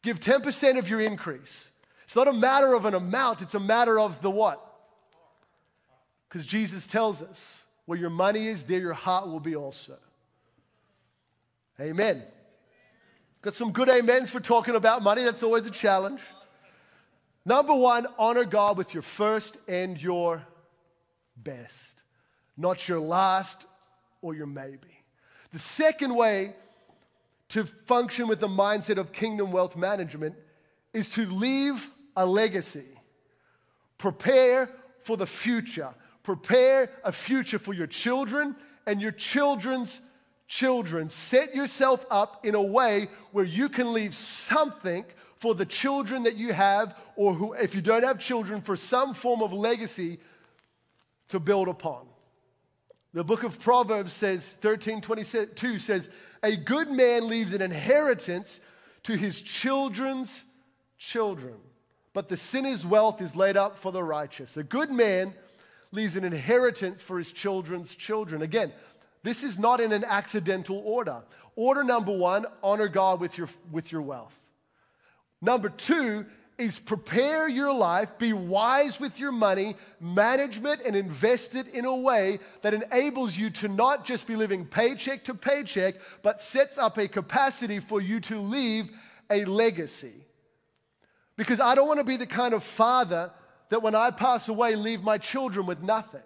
Give 0.01 0.19
10% 0.19 0.77
of 0.77 0.87
your 0.87 1.01
increase. 1.01 1.71
It's 2.05 2.15
not 2.15 2.27
a 2.27 2.33
matter 2.33 2.73
of 2.73 2.85
an 2.85 2.93
amount, 2.93 3.41
it's 3.41 3.55
a 3.55 3.59
matter 3.59 3.99
of 3.99 4.21
the 4.21 4.31
what? 4.31 4.63
Because 6.29 6.45
Jesus 6.45 6.87
tells 6.87 7.21
us 7.21 7.65
where 7.85 7.97
your 7.97 8.09
money 8.09 8.47
is, 8.47 8.63
there 8.63 8.79
your 8.79 8.93
heart 8.93 9.27
will 9.27 9.39
be 9.39 9.55
also. 9.55 9.97
Amen. 11.79 12.23
Got 13.41 13.53
some 13.53 13.71
good 13.71 13.89
amens 13.89 14.29
for 14.29 14.39
talking 14.39 14.75
about 14.75 15.03
money. 15.03 15.23
That's 15.23 15.43
always 15.43 15.65
a 15.65 15.71
challenge. 15.71 16.21
Number 17.45 17.73
one, 17.73 18.07
honor 18.17 18.43
God 18.43 18.77
with 18.77 18.93
your 18.93 19.03
first 19.03 19.57
and 19.67 20.01
your 20.01 20.45
best 21.37 21.97
not 22.57 22.89
your 22.89 22.99
last 22.99 23.65
or 24.21 24.33
your 24.33 24.47
maybe. 24.47 25.03
The 25.51 25.59
second 25.59 26.13
way 26.15 26.55
to 27.49 27.63
function 27.63 28.27
with 28.27 28.39
the 28.39 28.47
mindset 28.47 28.97
of 28.97 29.13
kingdom 29.13 29.51
wealth 29.51 29.77
management 29.77 30.35
is 30.91 31.09
to 31.11 31.25
leave 31.27 31.89
a 32.15 32.25
legacy. 32.25 32.99
Prepare 33.97 34.69
for 35.03 35.15
the 35.15 35.27
future. 35.27 35.93
Prepare 36.23 36.89
a 37.03 37.11
future 37.11 37.59
for 37.59 37.73
your 37.73 37.87
children 37.87 38.55
and 38.85 39.01
your 39.01 39.11
children's 39.11 40.01
children. 40.47 41.09
Set 41.09 41.53
yourself 41.53 42.05
up 42.09 42.45
in 42.45 42.55
a 42.55 42.61
way 42.61 43.09
where 43.31 43.45
you 43.45 43.69
can 43.69 43.93
leave 43.93 44.15
something 44.15 45.05
for 45.37 45.53
the 45.53 45.65
children 45.65 46.23
that 46.23 46.35
you 46.35 46.51
have, 46.51 46.97
or 47.15 47.33
who, 47.33 47.53
if 47.53 47.75
you 47.75 47.81
don't 47.81 48.03
have 48.03 48.19
children, 48.19 48.61
for 48.61 48.75
some 48.75 49.13
form 49.13 49.41
of 49.41 49.53
legacy 49.53 50.19
to 51.27 51.39
build 51.39 51.67
upon. 51.67 52.07
The 53.13 53.23
book 53.23 53.43
of 53.43 53.59
Proverbs 53.59 54.13
says, 54.13 54.51
13 54.61 55.01
22 55.01 55.79
says, 55.79 56.09
A 56.43 56.55
good 56.55 56.89
man 56.89 57.27
leaves 57.27 57.53
an 57.53 57.61
inheritance 57.61 58.59
to 59.03 59.15
his 59.15 59.41
children's 59.41 60.43
children, 60.97 61.55
but 62.13 62.29
the 62.29 62.37
sinner's 62.37 62.85
wealth 62.85 63.21
is 63.21 63.35
laid 63.35 63.57
up 63.57 63.77
for 63.77 63.91
the 63.91 64.03
righteous. 64.03 64.57
A 64.57 64.63
good 64.63 64.91
man 64.91 65.33
leaves 65.91 66.15
an 66.15 66.23
inheritance 66.23 67.01
for 67.01 67.17
his 67.17 67.31
children's 67.31 67.95
children. 67.95 68.41
Again, 68.41 68.73
this 69.23 69.43
is 69.43 69.57
not 69.57 69.79
in 69.79 69.91
an 69.91 70.03
accidental 70.03 70.81
order. 70.85 71.23
Order 71.55 71.83
number 71.83 72.15
one, 72.15 72.45
honor 72.63 72.87
God 72.87 73.19
with 73.19 73.37
your, 73.37 73.49
with 73.71 73.91
your 73.91 74.01
wealth. 74.01 74.39
Number 75.41 75.69
two, 75.69 76.25
is 76.57 76.79
prepare 76.79 77.47
your 77.47 77.71
life, 77.71 78.17
be 78.17 78.33
wise 78.33 78.99
with 78.99 79.19
your 79.19 79.31
money, 79.31 79.75
management, 80.01 80.81
and 80.83 80.95
invest 80.95 81.53
it 81.53 81.67
in 81.67 81.85
a 81.85 81.95
way 81.95 82.39
that 82.63 82.73
enables 82.73 83.37
you 83.37 83.49
to 83.49 83.67
not 83.67 84.05
just 84.05 84.25
be 84.25 84.35
living 84.35 84.65
paycheck 84.65 85.23
to 85.25 85.35
paycheck, 85.35 85.95
but 86.23 86.41
sets 86.41 86.77
up 86.77 86.97
a 86.97 87.07
capacity 87.07 87.79
for 87.79 88.01
you 88.01 88.19
to 88.21 88.39
leave 88.39 88.89
a 89.29 89.45
legacy. 89.45 90.13
Because 91.35 91.59
I 91.59 91.75
don't 91.75 91.87
want 91.87 91.99
to 91.99 92.03
be 92.03 92.17
the 92.17 92.25
kind 92.25 92.55
of 92.55 92.63
father 92.63 93.31
that 93.69 93.83
when 93.83 93.93
I 93.93 94.09
pass 94.09 94.49
away, 94.49 94.75
leave 94.75 95.03
my 95.03 95.19
children 95.19 95.67
with 95.67 95.83
nothing. 95.83 96.21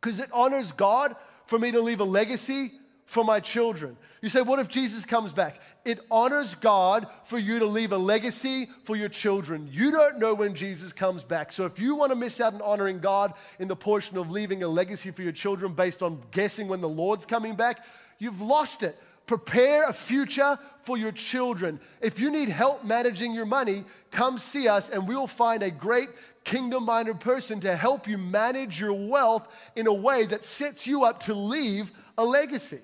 Because 0.00 0.18
it 0.18 0.30
honors 0.32 0.72
God 0.72 1.14
for 1.46 1.58
me 1.58 1.70
to 1.72 1.80
leave 1.80 2.00
a 2.00 2.04
legacy 2.04 2.72
for 3.06 3.24
my 3.24 3.40
children. 3.40 3.96
You 4.20 4.28
say, 4.28 4.42
what 4.42 4.58
if 4.58 4.68
Jesus 4.68 5.04
comes 5.04 5.32
back? 5.32 5.60
It 5.84 6.00
honors 6.10 6.56
God 6.56 7.06
for 7.24 7.38
you 7.38 7.60
to 7.60 7.66
leave 7.66 7.92
a 7.92 7.98
legacy 7.98 8.68
for 8.82 8.96
your 8.96 9.08
children. 9.08 9.68
You 9.70 9.92
don't 9.92 10.18
know 10.18 10.34
when 10.34 10.54
Jesus 10.54 10.92
comes 10.92 11.22
back. 11.22 11.52
So 11.52 11.64
if 11.64 11.78
you 11.78 11.94
want 11.94 12.10
to 12.10 12.16
miss 12.16 12.40
out 12.40 12.54
on 12.54 12.62
honoring 12.62 12.98
God 12.98 13.34
in 13.60 13.68
the 13.68 13.76
portion 13.76 14.18
of 14.18 14.30
leaving 14.30 14.64
a 14.64 14.68
legacy 14.68 15.12
for 15.12 15.22
your 15.22 15.32
children 15.32 15.72
based 15.72 16.02
on 16.02 16.20
guessing 16.32 16.66
when 16.66 16.80
the 16.80 16.88
Lord's 16.88 17.24
coming 17.24 17.54
back, 17.54 17.84
you've 18.18 18.40
lost 18.40 18.82
it. 18.82 18.98
Prepare 19.26 19.88
a 19.88 19.92
future 19.92 20.58
for 20.80 20.96
your 20.96 21.12
children. 21.12 21.78
If 22.00 22.18
you 22.18 22.30
need 22.30 22.48
help 22.48 22.84
managing 22.84 23.32
your 23.34 23.46
money, 23.46 23.84
come 24.10 24.38
see 24.38 24.66
us 24.66 24.88
and 24.88 25.06
we 25.06 25.14
will 25.14 25.26
find 25.26 25.62
a 25.62 25.70
great 25.70 26.08
kingdom 26.46 26.84
minded 26.84 27.18
person 27.18 27.60
to 27.60 27.76
help 27.76 28.06
you 28.06 28.16
manage 28.16 28.80
your 28.80 28.92
wealth 28.92 29.48
in 29.74 29.88
a 29.88 29.92
way 29.92 30.24
that 30.24 30.44
sets 30.44 30.86
you 30.86 31.04
up 31.04 31.18
to 31.24 31.34
leave 31.34 31.90
a 32.16 32.24
legacy. 32.24 32.78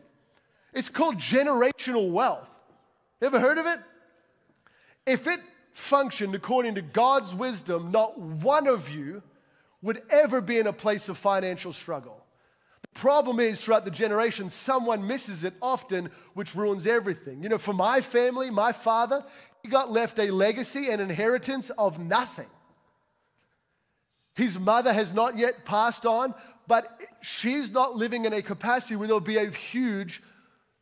It's 0.74 0.88
called 0.88 1.16
generational 1.16 2.10
wealth. 2.10 2.50
You 3.20 3.28
ever 3.28 3.38
heard 3.38 3.58
of 3.58 3.66
it? 3.66 3.78
If 5.06 5.28
it 5.28 5.38
functioned 5.74 6.34
according 6.34 6.74
to 6.74 6.82
God's 6.82 7.34
wisdom, 7.34 7.92
not 7.92 8.18
one 8.18 8.66
of 8.66 8.90
you 8.90 9.22
would 9.80 10.02
ever 10.10 10.40
be 10.40 10.58
in 10.58 10.66
a 10.66 10.72
place 10.72 11.08
of 11.08 11.16
financial 11.16 11.72
struggle. 11.72 12.24
The 12.82 12.98
problem 12.98 13.38
is, 13.38 13.60
throughout 13.60 13.84
the 13.84 13.92
generations, 13.92 14.54
someone 14.54 15.06
misses 15.06 15.44
it 15.44 15.54
often, 15.62 16.10
which 16.34 16.56
ruins 16.56 16.84
everything. 16.84 17.44
You 17.44 17.48
know, 17.48 17.58
for 17.58 17.72
my 17.72 18.00
family, 18.00 18.50
my 18.50 18.72
father, 18.72 19.24
he 19.62 19.68
got 19.68 19.92
left 19.92 20.18
a 20.18 20.32
legacy 20.32 20.90
and 20.90 21.00
inheritance 21.00 21.70
of 21.70 22.00
nothing. 22.00 22.48
His 24.34 24.58
mother 24.58 24.92
has 24.92 25.12
not 25.12 25.36
yet 25.36 25.64
passed 25.64 26.06
on, 26.06 26.34
but 26.66 27.00
she's 27.20 27.70
not 27.70 27.96
living 27.96 28.24
in 28.24 28.32
a 28.32 28.42
capacity 28.42 28.96
where 28.96 29.06
there'll 29.06 29.20
be 29.20 29.36
a 29.36 29.50
huge 29.50 30.22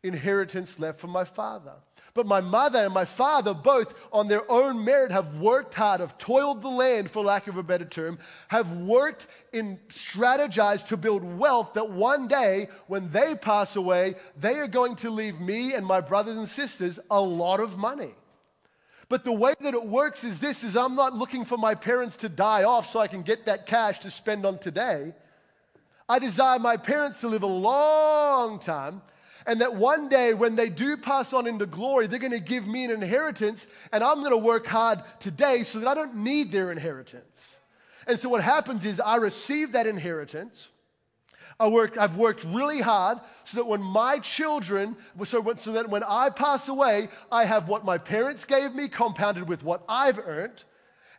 inheritance 0.02 0.78
left 0.78 1.00
for 1.00 1.08
my 1.08 1.24
father. 1.24 1.72
But 2.12 2.26
my 2.26 2.40
mother 2.40 2.80
and 2.84 2.92
my 2.92 3.04
father, 3.04 3.54
both 3.54 3.94
on 4.12 4.26
their 4.26 4.50
own 4.50 4.84
merit, 4.84 5.12
have 5.12 5.36
worked 5.36 5.74
hard, 5.74 6.00
have 6.00 6.18
toiled 6.18 6.62
the 6.62 6.68
land, 6.68 7.10
for 7.10 7.22
lack 7.22 7.46
of 7.46 7.56
a 7.56 7.62
better 7.62 7.84
term, 7.84 8.18
have 8.48 8.72
worked 8.72 9.26
and 9.52 9.78
strategized 9.88 10.88
to 10.88 10.96
build 10.96 11.22
wealth 11.22 11.74
that 11.74 11.90
one 11.90 12.26
day, 12.26 12.68
when 12.88 13.10
they 13.10 13.36
pass 13.36 13.76
away, 13.76 14.16
they 14.36 14.56
are 14.56 14.66
going 14.66 14.96
to 14.96 15.10
leave 15.10 15.40
me 15.40 15.74
and 15.74 15.86
my 15.86 16.00
brothers 16.00 16.36
and 16.36 16.48
sisters 16.48 16.98
a 17.10 17.20
lot 17.20 17.60
of 17.60 17.78
money. 17.78 18.14
But 19.10 19.24
the 19.24 19.32
way 19.32 19.54
that 19.60 19.74
it 19.74 19.84
works 19.84 20.22
is 20.24 20.38
this 20.38 20.62
is 20.62 20.76
I'm 20.76 20.94
not 20.94 21.14
looking 21.14 21.44
for 21.44 21.58
my 21.58 21.74
parents 21.74 22.16
to 22.18 22.28
die 22.28 22.62
off 22.62 22.86
so 22.86 23.00
I 23.00 23.08
can 23.08 23.22
get 23.22 23.44
that 23.46 23.66
cash 23.66 23.98
to 23.98 24.10
spend 24.10 24.46
on 24.46 24.58
today. 24.58 25.12
I 26.08 26.20
desire 26.20 26.60
my 26.60 26.76
parents 26.76 27.20
to 27.20 27.28
live 27.28 27.42
a 27.42 27.46
long 27.46 28.60
time 28.60 29.02
And 29.46 29.60
that 29.60 29.74
one 29.74 30.08
day 30.08 30.34
when 30.34 30.54
they 30.54 30.68
do 30.68 30.96
pass 30.96 31.32
on 31.32 31.46
into 31.46 31.66
glory, 31.66 32.06
they're 32.06 32.18
going 32.18 32.32
to 32.32 32.40
give 32.40 32.66
me 32.66 32.84
an 32.84 32.90
inheritance, 32.90 33.66
and 33.92 34.04
I'm 34.04 34.18
going 34.18 34.30
to 34.30 34.36
work 34.36 34.66
hard 34.66 35.02
today 35.18 35.64
so 35.64 35.80
that 35.80 35.88
I 35.88 35.94
don't 35.94 36.16
need 36.16 36.52
their 36.52 36.70
inheritance. 36.70 37.56
And 38.06 38.18
so 38.18 38.28
what 38.28 38.42
happens 38.42 38.84
is 38.84 39.00
I 39.00 39.16
receive 39.16 39.72
that 39.72 39.86
inheritance. 39.86 40.68
I 41.60 41.68
work, 41.68 41.98
I've 41.98 42.16
worked 42.16 42.44
really 42.44 42.80
hard 42.80 43.18
so 43.44 43.58
that 43.58 43.66
when 43.66 43.82
my 43.82 44.18
children, 44.18 44.96
so, 45.24 45.42
when, 45.42 45.58
so 45.58 45.72
that 45.72 45.90
when 45.90 46.02
I 46.02 46.30
pass 46.30 46.68
away, 46.68 47.10
I 47.30 47.44
have 47.44 47.68
what 47.68 47.84
my 47.84 47.98
parents 47.98 48.46
gave 48.46 48.74
me 48.74 48.88
compounded 48.88 49.46
with 49.46 49.62
what 49.62 49.84
I've 49.86 50.18
earned, 50.18 50.64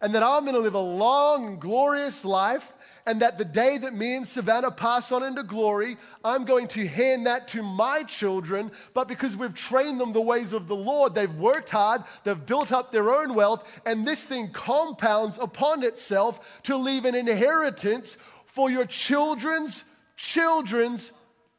and 0.01 0.15
that 0.15 0.23
I'm 0.23 0.41
going 0.41 0.56
to 0.56 0.60
live 0.60 0.73
a 0.73 0.80
long 0.80 1.60
glorious 1.60 2.25
life, 2.25 2.73
and 3.06 3.21
that 3.21 3.38
the 3.38 3.45
day 3.45 3.77
that 3.77 3.93
me 3.93 4.15
and 4.15 4.27
Savannah 4.27 4.71
pass 4.71 5.12
on 5.12 5.21
into 5.21 5.43
glory, 5.43 5.97
I'm 6.25 6.43
going 6.43 6.67
to 6.69 6.88
hand 6.88 7.27
that 7.27 7.47
to 7.49 7.62
my 7.62 8.01
children. 8.01 8.71
But 8.95 9.08
because 9.08 9.38
we've 9.38 9.54
trained 9.54 9.99
them 9.99 10.12
the 10.12 10.21
ways 10.21 10.54
of 10.54 10.67
the 10.67 10.75
Lord, 10.75 11.13
they've 11.13 11.34
worked 11.36 11.69
hard, 11.69 12.04
they've 12.23 12.45
built 12.45 12.71
up 12.71 12.91
their 12.91 13.13
own 13.13 13.36
wealth, 13.36 13.67
and 13.86 14.08
this 14.08 14.23
thing 14.23 14.49
compounds 14.51 15.38
upon 15.38 15.84
itself 15.84 16.62
to 16.63 16.75
leave 16.77 17.06
an 17.06 17.13
inheritance 17.13 18.17
for 18.45 18.71
your 18.71 18.86
children's 18.86 19.84
children's 20.21 21.12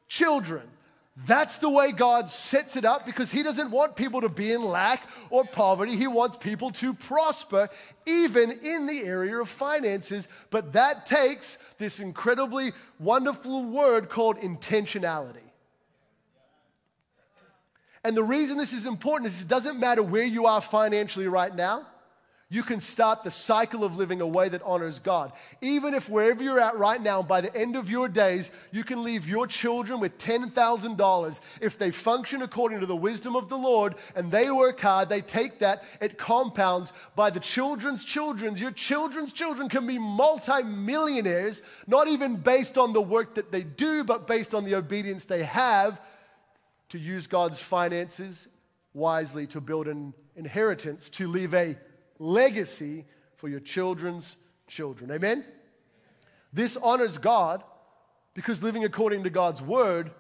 children. 0.09 0.63
That's 1.27 1.59
the 1.59 1.69
way 1.69 1.93
God 1.93 2.31
sets 2.31 2.77
it 2.77 2.87
up 2.87 3.05
because 3.05 3.31
He 3.31 3.43
doesn't 3.43 3.71
want 3.71 3.97
people 3.97 4.23
to 4.23 4.31
be 4.31 4.53
in 4.53 4.65
lack 4.65 5.03
or 5.29 5.45
poverty. 5.45 5.95
He 5.97 6.07
wants 6.07 6.37
people 6.37 6.71
to 6.73 6.95
prosper, 6.95 7.69
even 8.07 8.51
in 8.51 8.87
the 8.87 9.03
area 9.05 9.39
of 9.39 9.49
finances. 9.49 10.27
But 10.51 10.73
that 10.73 11.05
takes 11.05 11.59
this 11.77 12.01
incredibly 12.01 12.73
wonderful 12.99 13.65
word 13.65 14.09
called 14.09 14.39
intentionality. 14.39 15.37
And 18.05 18.17
the 18.17 18.25
reason 18.25 18.57
this 18.57 18.73
is 18.73 18.87
important 18.87 19.29
is 19.29 19.43
it 19.43 19.49
doesn't 19.49 19.79
matter 19.79 20.03
where 20.03 20.25
you 20.25 20.47
are 20.47 20.61
financially 20.61 21.29
right 21.29 21.55
now 21.55 21.87
you 22.53 22.63
can 22.63 22.81
start 22.81 23.23
the 23.23 23.31
cycle 23.31 23.83
of 23.83 23.97
living 23.97 24.21
a 24.21 24.27
way 24.27 24.47
that 24.47 24.61
honors 24.63 24.99
God. 24.99 25.33
Even 25.63 25.95
if 25.95 26.11
wherever 26.11 26.43
you're 26.43 26.61
at 26.61 26.77
right 26.77 27.01
now, 27.01 27.23
by 27.23 27.41
the 27.41 27.57
end 27.57 27.77
of 27.77 27.91
your 27.91 28.11
days, 28.11 28.51
you 28.71 28.85
can 28.85 29.03
leave 29.03 29.27
your 29.27 29.47
children 29.47 30.01
with 30.01 30.19
$10,000. 30.19 31.41
If 31.63 31.79
they 31.79 31.91
function 31.91 32.43
according 32.43 32.81
to 32.81 32.87
the 32.87 32.95
wisdom 32.95 33.37
of 33.37 33.49
the 33.49 33.57
Lord 33.57 33.95
and 34.15 34.31
they 34.31 34.51
work 34.51 34.81
hard, 34.81 35.09
they 35.09 35.23
take 35.23 35.61
that, 35.61 35.83
it 35.99 36.19
compounds 36.19 36.93
by 37.17 37.31
the 37.31 37.41
children's 37.41 38.05
children's. 38.05 38.61
Your 38.61 38.71
children's 38.71 39.33
children 39.33 39.71
can 39.71 39.87
be 39.87 39.99
multimillionaires, 39.99 41.63
not 41.87 42.07
even 42.07 42.37
based 42.37 42.77
on 42.77 42.93
the 42.93 43.01
work 43.01 43.37
that 43.37 43.51
they 43.51 43.63
do, 43.63 44.05
but 44.05 44.27
based 44.27 44.53
on 44.53 44.67
the 44.67 44.75
obedience 44.75 45.25
they 45.25 45.45
have 45.45 45.99
to 46.91 46.99
use 46.99 47.27
God's 47.27 47.61
finances 47.61 48.47
wisely 48.93 49.47
to 49.47 49.61
build 49.63 49.89
an 49.89 50.13
inheritance, 50.37 51.09
to 51.09 51.27
leave 51.27 51.55
a 51.55 51.79
legacy 52.23 53.05
for 53.37 53.49
your 53.49 53.61
children's 53.61 54.37
children. 54.69 55.11
Amen? 55.11 55.45
This 56.53 56.77
honors 56.77 57.19
God 57.19 57.65
because 58.35 58.63
living 58.63 58.85
according 58.85 59.25
to 59.25 59.31
God's 59.31 59.61
word 59.61 60.13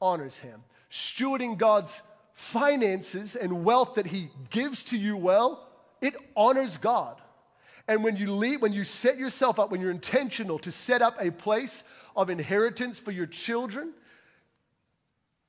honors 0.00 0.38
Him. 0.38 0.62
Stewarding 0.90 1.56
God's 1.56 2.02
finances 2.32 3.34
and 3.34 3.64
wealth 3.64 3.94
that 3.94 4.06
He 4.06 4.28
gives 4.50 4.84
to 4.84 4.98
you 4.98 5.16
well, 5.16 5.66
it 6.00 6.14
honors 6.36 6.76
God. 6.76 7.20
And 7.88 8.04
when 8.04 8.16
you 8.16 8.58
when 8.58 8.74
you 8.74 8.84
set 8.84 9.16
yourself 9.16 9.58
up, 9.58 9.70
when 9.70 9.80
you're 9.80 9.90
intentional 9.90 10.58
to 10.60 10.70
set 10.70 11.00
up 11.00 11.16
a 11.18 11.30
place 11.30 11.82
of 12.14 12.28
inheritance 12.28 13.00
for 13.00 13.12
your 13.12 13.26
children, 13.26 13.94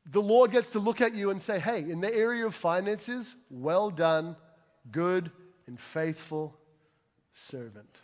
the 0.06 0.22
Lord 0.22 0.52
gets 0.52 0.72
to 0.72 0.80
look 0.80 1.02
at 1.02 1.14
you 1.14 1.30
and 1.30 1.42
say, 1.42 1.60
hey, 1.60 1.82
in 1.82 2.00
the 2.00 2.14
area 2.14 2.46
of 2.46 2.56
finances, 2.56 3.36
well 3.50 3.92
done, 3.92 4.38
good 4.90 5.32
and 5.70 5.80
faithful 5.80 6.58
servant. 7.32 7.96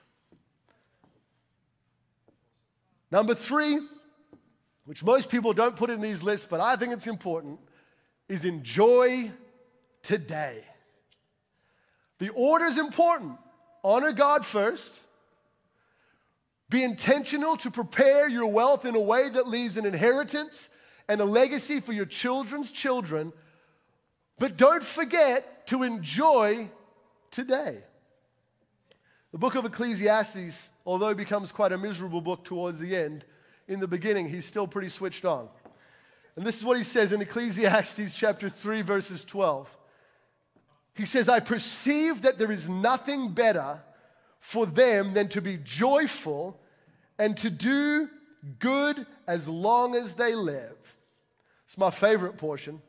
Number 3.09 3.33
three, 3.33 3.79
which 4.85 5.03
most 5.03 5.31
people 5.31 5.51
don't 5.51 5.75
put 5.75 5.89
in 5.89 5.99
these 5.99 6.21
lists, 6.21 6.45
but 6.47 6.59
I 6.61 6.75
think 6.75 6.93
it's 6.93 7.07
important, 7.07 7.59
is 8.29 8.45
enjoy 8.45 9.31
today. 10.03 10.63
The 12.19 12.29
order 12.29 12.65
is 12.65 12.77
important. 12.77 13.39
Honor 13.83 14.11
God 14.11 14.45
first. 14.45 15.01
Be 16.69 16.83
intentional 16.83 17.57
to 17.57 17.71
prepare 17.71 18.29
your 18.29 18.45
wealth 18.45 18.85
in 18.85 18.95
a 18.95 19.01
way 19.01 19.27
that 19.27 19.47
leaves 19.47 19.75
an 19.75 19.87
inheritance 19.87 20.69
and 21.07 21.19
a 21.19 21.25
legacy 21.25 21.79
for 21.79 21.93
your 21.93 22.05
children's 22.05 22.69
children. 22.69 23.33
But 24.37 24.55
don't 24.55 24.83
forget 24.83 25.65
to 25.67 25.81
enjoy 25.81 26.69
today. 27.35 27.79
The 29.33 29.37
book 29.37 29.55
of 29.55 29.65
Ecclesiastes, 29.65 30.69
although 30.85 31.09
it 31.09 31.17
becomes 31.17 31.51
quite 31.51 31.73
a 31.73 31.77
miserable 31.77 32.21
book 32.21 32.45
towards 32.45 32.79
the 32.79 32.95
end, 32.95 33.25
in 33.67 33.81
the 33.81 33.87
beginning, 33.87 34.29
he's 34.29 34.45
still 34.45 34.67
pretty 34.67 34.87
switched 34.87 35.25
on. 35.25 35.49
And 36.37 36.45
this 36.45 36.57
is 36.57 36.63
what 36.63 36.77
he 36.77 36.83
says 36.83 37.11
in 37.11 37.21
Ecclesiastes 37.21 38.15
chapter 38.15 38.47
3, 38.47 38.81
verses 38.83 39.25
12. 39.25 39.69
He 40.93 41.05
says, 41.05 41.27
I 41.27 41.41
perceive 41.41 42.21
that 42.21 42.37
there 42.37 42.51
is 42.51 42.69
nothing 42.69 43.33
better 43.33 43.81
for 44.39 44.65
them 44.65 45.13
than 45.13 45.27
to 45.29 45.41
be 45.41 45.57
joyful 45.57 46.57
and 47.19 47.35
to 47.37 47.49
do 47.49 48.07
good 48.59 49.05
as 49.27 49.49
long 49.49 49.95
as 49.95 50.13
they 50.13 50.35
live. 50.35 50.95
It's 51.65 51.77
my 51.77 51.91
favorite 51.91 52.37
portion. 52.37 52.81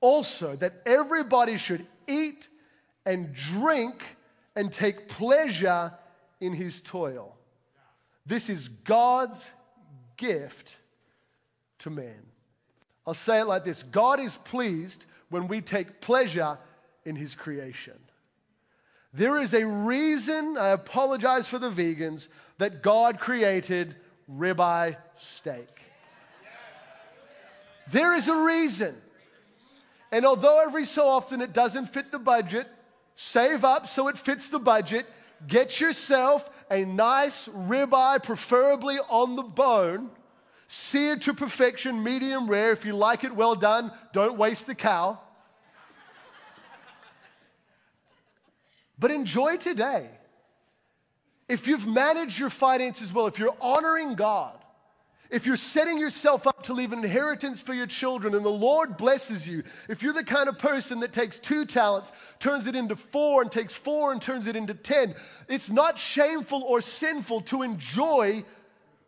Also, 0.00 0.54
that 0.56 0.82
everybody 0.86 1.56
should 1.56 1.84
eat 2.06 2.46
and 3.06 3.32
drink 3.32 4.02
and 4.56 4.72
take 4.72 5.08
pleasure 5.08 5.92
in 6.40 6.52
his 6.52 6.80
toil. 6.80 7.36
This 8.26 8.48
is 8.48 8.68
God's 8.68 9.50
gift 10.16 10.76
to 11.80 11.90
man. 11.90 12.26
I'll 13.06 13.14
say 13.14 13.40
it 13.40 13.46
like 13.46 13.64
this 13.64 13.82
God 13.82 14.20
is 14.20 14.36
pleased 14.36 15.06
when 15.30 15.48
we 15.48 15.60
take 15.60 16.00
pleasure 16.00 16.58
in 17.04 17.16
his 17.16 17.34
creation. 17.34 17.98
There 19.12 19.38
is 19.38 19.54
a 19.54 19.66
reason, 19.66 20.56
I 20.58 20.68
apologize 20.68 21.48
for 21.48 21.58
the 21.58 21.70
vegans, 21.70 22.28
that 22.58 22.82
God 22.82 23.18
created 23.18 23.96
ribeye 24.32 24.96
steak. 25.16 25.80
There 27.90 28.14
is 28.14 28.28
a 28.28 28.36
reason. 28.36 28.94
And 30.12 30.24
although 30.24 30.60
every 30.60 30.84
so 30.84 31.08
often 31.08 31.40
it 31.40 31.52
doesn't 31.52 31.86
fit 31.86 32.12
the 32.12 32.18
budget, 32.18 32.68
Save 33.16 33.64
up 33.64 33.86
so 33.86 34.08
it 34.08 34.18
fits 34.18 34.48
the 34.48 34.58
budget. 34.58 35.06
Get 35.46 35.80
yourself 35.80 36.50
a 36.70 36.84
nice 36.84 37.48
ribeye, 37.48 38.22
preferably 38.22 38.98
on 39.08 39.36
the 39.36 39.42
bone. 39.42 40.10
Sear 40.68 41.16
to 41.16 41.34
perfection, 41.34 42.02
medium 42.02 42.48
rare. 42.48 42.72
If 42.72 42.84
you 42.84 42.94
like 42.94 43.24
it 43.24 43.34
well 43.34 43.56
done, 43.56 43.90
don't 44.12 44.38
waste 44.38 44.66
the 44.66 44.74
cow. 44.74 45.18
but 48.98 49.10
enjoy 49.10 49.56
today. 49.56 50.08
If 51.48 51.66
you've 51.66 51.86
managed 51.86 52.38
your 52.38 52.50
finances 52.50 53.12
well, 53.12 53.26
if 53.26 53.38
you're 53.38 53.56
honoring 53.60 54.14
God, 54.14 54.59
if 55.30 55.46
you're 55.46 55.56
setting 55.56 55.98
yourself 55.98 56.46
up 56.46 56.64
to 56.64 56.72
leave 56.72 56.92
an 56.92 57.04
inheritance 57.04 57.60
for 57.60 57.72
your 57.72 57.86
children 57.86 58.34
and 58.34 58.44
the 58.44 58.48
Lord 58.48 58.96
blesses 58.96 59.46
you, 59.46 59.62
if 59.88 60.02
you're 60.02 60.12
the 60.12 60.24
kind 60.24 60.48
of 60.48 60.58
person 60.58 61.00
that 61.00 61.12
takes 61.12 61.38
two 61.38 61.64
talents, 61.64 62.10
turns 62.38 62.66
it 62.66 62.74
into 62.74 62.96
four, 62.96 63.42
and 63.42 63.50
takes 63.50 63.74
four 63.74 64.12
and 64.12 64.20
turns 64.20 64.46
it 64.46 64.56
into 64.56 64.74
ten, 64.74 65.14
it's 65.48 65.70
not 65.70 65.98
shameful 65.98 66.62
or 66.62 66.80
sinful 66.80 67.42
to 67.42 67.62
enjoy 67.62 68.44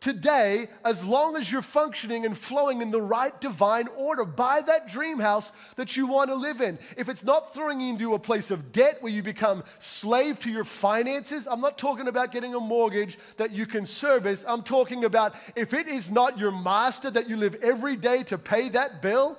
today 0.03 0.67
as 0.83 1.03
long 1.03 1.37
as 1.37 1.49
you're 1.49 1.61
functioning 1.61 2.25
and 2.25 2.37
flowing 2.37 2.81
in 2.81 2.91
the 2.91 3.01
right 3.01 3.39
divine 3.39 3.87
order. 3.95 4.25
Buy 4.25 4.59
that 4.61 4.89
dream 4.89 5.17
house 5.17 5.53
that 5.77 5.95
you 5.95 6.07
want 6.07 6.29
to 6.29 6.35
live 6.35 6.59
in. 6.59 6.77
If 6.97 7.07
it's 7.07 7.23
not 7.23 7.53
throwing 7.53 7.79
you 7.79 7.93
into 7.93 8.13
a 8.13 8.19
place 8.19 8.51
of 8.51 8.73
debt 8.73 8.97
where 8.99 9.13
you 9.13 9.23
become 9.23 9.63
slave 9.79 10.41
to 10.41 10.51
your 10.51 10.65
finances, 10.65 11.47
I'm 11.47 11.61
not 11.61 11.77
talking 11.77 12.09
about 12.09 12.33
getting 12.33 12.53
a 12.53 12.59
mortgage 12.59 13.17
that 13.37 13.51
you 13.51 13.65
can 13.65 13.85
service. 13.85 14.43
I'm 14.45 14.61
talking 14.61 15.05
about 15.05 15.35
if 15.55 15.73
it 15.73 15.87
is 15.87 16.11
not 16.11 16.37
your 16.37 16.51
master 16.51 17.09
that 17.09 17.29
you 17.29 17.37
live 17.37 17.55
every 17.63 17.95
day 17.95 18.23
to 18.23 18.37
pay 18.37 18.67
that 18.69 19.01
bill, 19.01 19.37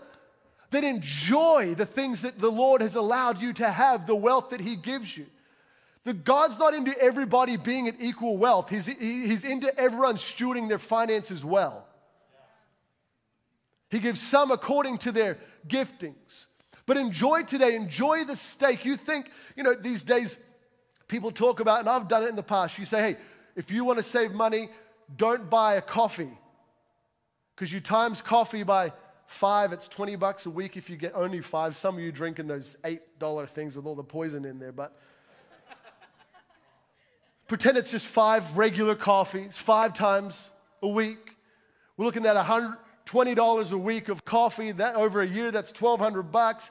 then 0.71 0.83
enjoy 0.83 1.75
the 1.75 1.87
things 1.87 2.23
that 2.23 2.39
the 2.39 2.51
Lord 2.51 2.81
has 2.81 2.95
allowed 2.95 3.41
you 3.43 3.53
to 3.53 3.71
have, 3.71 4.07
the 4.07 4.17
wealth 4.17 4.49
that 4.49 4.63
He 4.63 4.77
gives 4.77 5.15
you. 5.15 5.27
The 6.05 6.13
God's 6.13 6.59
not 6.59 6.75
into 6.75 6.97
everybody 7.01 7.57
being 7.57 7.89
at 7.89 7.97
equal 7.99 8.37
wealth. 8.37 8.69
He's, 8.69 8.87
he's 8.87 9.45
into 9.45 9.77
everyone 9.79 10.17
stewarding 10.17 10.69
their 10.69 10.79
finances 10.79 11.45
well. 11.45 11.87
He 13.91 14.01
gives 14.01 14.21
some 14.21 14.51
according 14.51 14.99
to 14.99 15.13
their 15.13 15.39
giftings. 15.67 16.47
But 16.87 16.99
enjoy 16.99 17.45
today, 17.45 17.75
enjoy 17.75 18.25
the 18.25 18.37
steak. 18.37 18.85
You 18.85 18.97
think, 18.97 19.31
you 19.57 19.63
know, 19.63 19.75
these 19.75 20.03
days 20.03 20.37
people 21.09 21.31
talk 21.31 21.61
about, 21.61 21.81
and 21.81 21.89
I've 21.89 22.09
done 22.09 22.25
it 22.25 22.29
in 22.29 22.37
the 22.37 22.43
past, 22.43 22.79
you 22.79 22.85
say, 22.85 23.13
hey, 23.13 23.17
if 23.57 23.71
you 23.71 23.85
want 23.85 23.99
to 23.99 24.03
save 24.03 24.33
money, 24.33 24.69
don't 25.17 25.49
buy 25.49 25.75
a 25.75 25.83
coffee 25.83 26.37
because 27.55 27.73
you 27.73 27.81
times 27.81 28.21
coffee 28.21 28.63
by 28.63 28.93
five, 29.27 29.73
it's 29.73 29.89
20 29.89 30.17
bucks 30.17 30.47
a 30.47 30.51
week 30.51 30.77
if 30.77 30.91
you 30.91 30.97
get 30.97 31.13
only 31.15 31.41
five. 31.41 31.77
Some 31.77 31.97
of 31.97 32.01
you 32.03 32.13
drinking 32.13 32.47
those 32.47 32.77
$8 32.85 33.49
things 33.49 33.77
with 33.77 33.87
all 33.87 33.95
the 33.95 34.03
poison 34.03 34.45
in 34.45 34.59
there, 34.59 34.73
but 34.73 34.99
pretend 37.47 37.77
it's 37.77 37.91
just 37.91 38.07
five 38.07 38.57
regular 38.57 38.95
coffees, 38.95 39.59
five 39.59 39.95
times 39.95 40.51
a 40.83 40.89
week. 40.89 41.37
We're 41.97 42.07
looking 42.07 42.27
at 42.27 42.37
$120 42.37 43.73
a 43.73 43.79
week 43.79 44.09
of 44.09 44.25
coffee. 44.25 44.73
That 44.73 44.97
over 44.97 45.23
a 45.23 45.27
year, 45.27 45.51
that's 45.51 45.71
1200 45.71 46.33
bucks. 46.33 46.71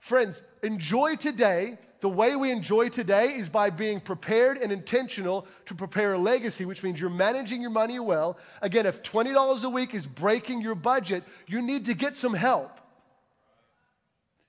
Friends, 0.00 0.42
enjoy 0.62 1.16
today 1.16 1.78
the 2.00 2.08
way 2.08 2.36
we 2.36 2.52
enjoy 2.52 2.90
today 2.90 3.34
is 3.34 3.48
by 3.48 3.70
being 3.70 4.00
prepared 4.00 4.58
and 4.58 4.70
intentional 4.70 5.46
to 5.66 5.74
prepare 5.74 6.12
a 6.12 6.18
legacy, 6.18 6.64
which 6.64 6.84
means 6.84 7.00
you're 7.00 7.10
managing 7.10 7.60
your 7.60 7.70
money 7.70 7.98
well. 7.98 8.38
Again, 8.62 8.86
if 8.86 9.02
$20 9.02 9.64
a 9.64 9.68
week 9.68 9.94
is 9.94 10.06
breaking 10.06 10.60
your 10.60 10.76
budget, 10.76 11.24
you 11.48 11.60
need 11.60 11.86
to 11.86 11.94
get 11.94 12.14
some 12.14 12.34
help. 12.34 12.80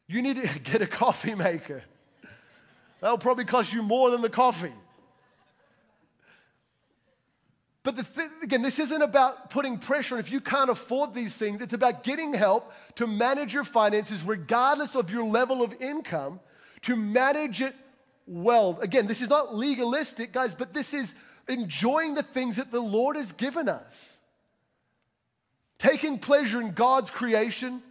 You 0.08 0.21
need 0.21 0.41
to 0.41 0.60
get 0.63 0.82
a 0.82 0.88
coffee 0.88 1.34
maker. 1.34 1.84
That'll 3.01 3.17
probably 3.17 3.45
cost 3.45 3.73
you 3.73 3.82
more 3.82 4.12
than 4.12 4.21
the 4.21 4.29
coffee. 4.29 4.73
But 7.84 7.96
th- 7.96 8.30
again, 8.44 8.62
this 8.62 8.78
isn't 8.80 9.02
about 9.02 9.50
putting 9.50 9.78
pressure 9.78 10.15
on 10.15 10.20
if 10.20 10.32
you 10.32 10.42
can't 10.42 10.70
afford 10.70 11.13
these 11.13 11.34
things. 11.34 11.62
It's 11.62 11.74
about 11.74 12.04
getting 12.04 12.34
help 12.34 12.74
to 12.96 13.08
manage 13.08 13.54
your 13.54 13.63
finances 13.63 14.24
regardless 14.24 14.96
of 14.96 15.10
your 15.10 15.24
level 15.24 15.63
of 15.63 15.74
income 15.80 16.39
to 16.82 16.96
manage 16.96 17.62
it 17.62 17.76
well. 18.28 18.78
Again, 18.82 19.08
this 19.08 19.22
is 19.22 19.30
not 19.30 19.56
legalistic, 19.56 20.32
guys, 20.32 20.54
but 20.54 20.74
this 20.74 20.94
is 20.94 21.15
enjoying 21.48 22.15
the 22.15 22.24
things 22.24 22.58
that 22.58 22.72
the 22.72 22.82
Lord 22.82 23.15
has 23.15 23.32
given 23.32 23.68
us. 23.68 24.18
Taking 25.78 26.20
pleasure 26.20 26.62
in 26.62 26.74
God's 26.74 27.10
creation 27.10 27.82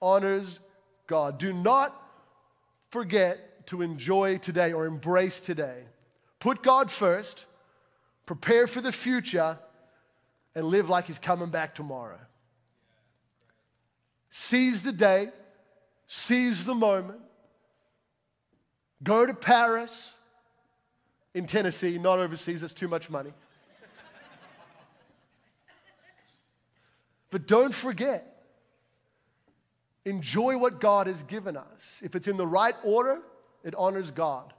honors 0.00 0.60
God. 1.06 1.38
Do 1.38 1.52
not 1.52 1.94
forget 2.90 3.66
to 3.68 3.82
enjoy 3.82 4.38
today 4.38 4.72
or 4.72 4.86
embrace 4.86 5.40
today. 5.40 5.84
Put 6.40 6.62
God 6.62 6.90
first, 6.90 7.46
prepare 8.26 8.66
for 8.66 8.80
the 8.80 8.92
future, 8.92 9.58
and 10.54 10.66
live 10.66 10.90
like 10.90 11.06
He's 11.06 11.18
coming 11.18 11.50
back 11.50 11.74
tomorrow. 11.74 12.18
Seize 14.28 14.82
the 14.82 14.92
day, 14.92 15.30
seize 16.06 16.66
the 16.66 16.74
moment, 16.74 17.20
Go 19.02 19.26
to 19.26 19.34
Paris 19.34 20.14
in 21.34 21.46
Tennessee, 21.46 21.98
not 21.98 22.18
overseas, 22.18 22.62
that's 22.62 22.74
too 22.74 22.88
much 22.88 23.10
money. 23.10 23.32
but 27.30 27.46
don't 27.46 27.74
forget, 27.74 28.44
enjoy 30.04 30.56
what 30.56 30.80
God 30.80 31.08
has 31.08 31.22
given 31.22 31.56
us. 31.56 32.00
If 32.02 32.14
it's 32.14 32.26
in 32.26 32.36
the 32.36 32.46
right 32.46 32.74
order, 32.82 33.20
it 33.62 33.74
honors 33.74 34.10
God. 34.10 34.52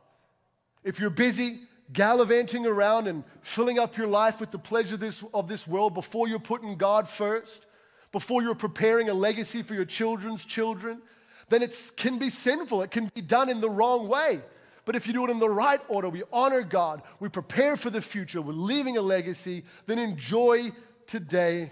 If 0.83 0.99
you're 0.99 1.09
busy 1.09 1.61
gallivanting 1.93 2.65
around 2.65 3.07
and 3.07 3.23
filling 3.41 3.79
up 3.79 3.97
your 3.97 4.07
life 4.07 4.39
with 4.39 4.51
the 4.51 4.59
pleasure 4.59 4.95
of 4.95 4.99
this, 4.99 5.23
of 5.33 5.47
this 5.47 5.67
world 5.67 5.93
before 5.93 6.27
you're 6.27 6.39
putting 6.39 6.77
God 6.77 7.07
first, 7.07 7.65
before 8.11 8.41
you're 8.41 8.55
preparing 8.55 9.09
a 9.09 9.13
legacy 9.13 9.61
for 9.61 9.73
your 9.73 9.85
children's 9.85 10.45
children, 10.45 11.01
then 11.49 11.61
it 11.61 11.91
can 11.95 12.19
be 12.19 12.29
sinful. 12.29 12.81
It 12.81 12.91
can 12.91 13.09
be 13.13 13.21
done 13.21 13.49
in 13.49 13.61
the 13.61 13.69
wrong 13.69 14.07
way. 14.07 14.41
But 14.85 14.95
if 14.95 15.05
you 15.05 15.13
do 15.13 15.25
it 15.25 15.31
in 15.31 15.39
the 15.39 15.49
right 15.49 15.81
order, 15.89 16.09
we 16.09 16.23
honor 16.31 16.61
God, 16.61 17.01
we 17.19 17.27
prepare 17.27 17.75
for 17.75 17.89
the 17.89 18.01
future, 18.01 18.41
we're 18.41 18.53
leaving 18.53 18.95
a 18.97 19.01
legacy, 19.01 19.65
then 19.85 19.99
enjoy 19.99 20.71
today. 21.07 21.71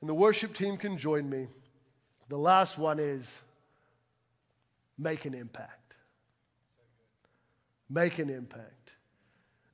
And 0.00 0.08
the 0.08 0.14
worship 0.14 0.54
team 0.54 0.76
can 0.76 0.98
join 0.98 1.28
me. 1.28 1.48
The 2.28 2.36
last 2.36 2.76
one 2.76 2.98
is 2.98 3.40
make 4.98 5.24
an 5.24 5.34
impact. 5.34 5.94
Make 7.88 8.18
an 8.18 8.28
impact. 8.28 8.77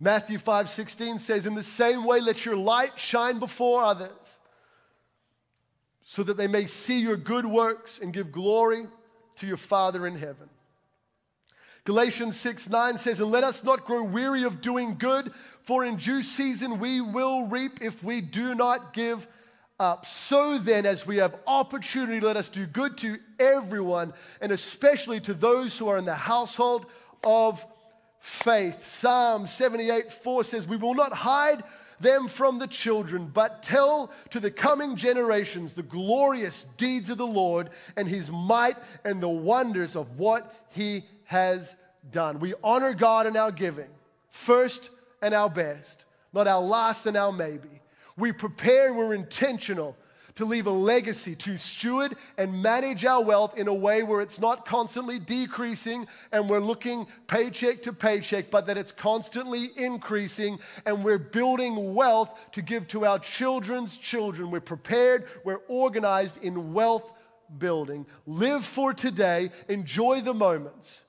Matthew 0.05 0.37
5 0.37 0.69
16 0.69 1.19
says, 1.19 1.47
In 1.47 1.55
the 1.55 1.63
same 1.63 2.05
way, 2.05 2.21
let 2.21 2.45
your 2.45 2.57
light 2.57 2.99
shine 2.99 3.39
before 3.39 3.83
others, 3.83 4.39
so 6.05 6.23
that 6.23 6.37
they 6.37 6.47
may 6.47 6.67
see 6.67 7.01
your 7.01 7.17
good 7.17 7.47
works 7.47 7.99
and 7.99 8.13
give 8.13 8.31
glory 8.31 8.87
to 9.37 9.47
your 9.47 9.57
Father 9.57 10.07
in 10.07 10.19
heaven. 10.19 10.51
Galatians 11.85 12.39
6 12.39 12.69
9 12.69 12.99
says, 12.99 13.19
And 13.21 13.31
let 13.31 13.45
us 13.45 13.65
not 13.65 13.87
grow 13.87 14.03
weary 14.03 14.45
of 14.45 14.61
doing 14.61 14.97
good, 14.99 15.33
for 15.63 15.87
in 15.87 15.97
due 15.97 16.23
season 16.23 16.79
we 16.79 17.01
will 17.01 17.47
reap 17.47 17.81
if 17.81 18.05
we 18.05 18.21
do 18.21 18.55
not 18.55 18.93
give 18.93 19.27
up. 19.81 20.05
So 20.05 20.59
then, 20.59 20.85
as 20.85 21.07
we 21.07 21.17
have 21.17 21.35
opportunity, 21.47 22.21
let 22.21 22.37
us 22.37 22.51
do 22.51 22.67
good 22.67 22.99
to 22.99 23.17
everyone, 23.41 24.13
and 24.43 24.53
especially 24.53 25.21
to 25.21 25.33
those 25.33 25.79
who 25.79 25.89
are 25.89 25.97
in 25.97 26.05
the 26.05 26.15
household 26.15 26.85
of 27.25 27.65
faith. 28.25 28.89
Psalm 28.89 29.47
78 29.47 30.11
4 30.11 30.45
says, 30.45 30.67
We 30.67 30.79
will 30.79 30.95
not 30.95 31.13
hide 31.13 31.63
them 32.01 32.27
from 32.27 32.59
the 32.59 32.67
children, 32.67 33.27
but 33.27 33.63
tell 33.63 34.11
to 34.31 34.41
the 34.41 34.51
coming 34.51 34.97
generations 34.97 35.75
the 35.75 35.83
glorious 35.83 36.65
deeds 36.79 37.11
of 37.11 37.19
the 37.19 37.27
Lord 37.27 37.69
and 37.97 38.09
his 38.09 38.31
might 38.31 38.77
and 39.05 39.23
the 39.23 39.29
wonders 39.29 39.95
of 39.95 40.19
what 40.19 40.55
he 40.71 41.05
has 41.25 41.77
done. 42.11 42.41
We 42.41 42.55
honor 42.65 42.95
God 42.95 43.27
in 43.27 43.37
our 43.37 43.53
giving, 43.53 43.91
first 44.31 44.89
and 45.21 45.35
our 45.35 45.51
best, 45.51 46.07
not 46.33 46.49
our 46.49 46.63
last 46.63 47.05
and 47.05 47.19
our 47.19 47.31
maybe. 47.31 47.83
We 48.17 48.33
prepare, 48.33 48.95
we're 48.95 49.13
intentional 49.13 49.99
to 50.37 50.45
leave 50.45 50.67
a 50.67 50.71
legacy, 50.71 51.37
to 51.37 51.57
steward 51.57 52.17
and 52.39 52.63
manage 52.63 53.05
our 53.05 53.23
wealth 53.23 53.57
in 53.57 53.69
a 53.69 53.75
way 53.75 54.03
where 54.03 54.21
it's 54.21 54.41
not 54.41 54.67
constantly 54.67 55.19
decreasing 55.19 56.07
and 56.33 56.49
we're 56.49 56.59
looking 56.59 57.07
paycheck 57.29 57.83
to 57.83 57.93
paycheck, 57.93 58.51
but 58.51 58.67
that 58.67 58.77
it's 58.77 58.93
constantly 58.93 59.71
increasing 59.77 60.59
and 60.87 61.05
we're 61.05 61.19
building 61.19 61.95
wealth 61.95 62.37
to 62.53 62.63
give 62.63 62.89
to 62.89 63.07
our 63.07 63.19
children's 63.19 63.97
children. 63.97 64.51
We're 64.51 64.61
prepared, 64.61 65.27
we're 65.45 65.63
organized 65.69 66.43
in 66.43 66.73
wealth 66.73 67.13
building. 67.59 68.07
Live 68.27 68.65
for 68.65 68.93
today, 68.93 69.51
enjoy 69.69 70.21
the 70.21 70.35
moments. 70.35 71.04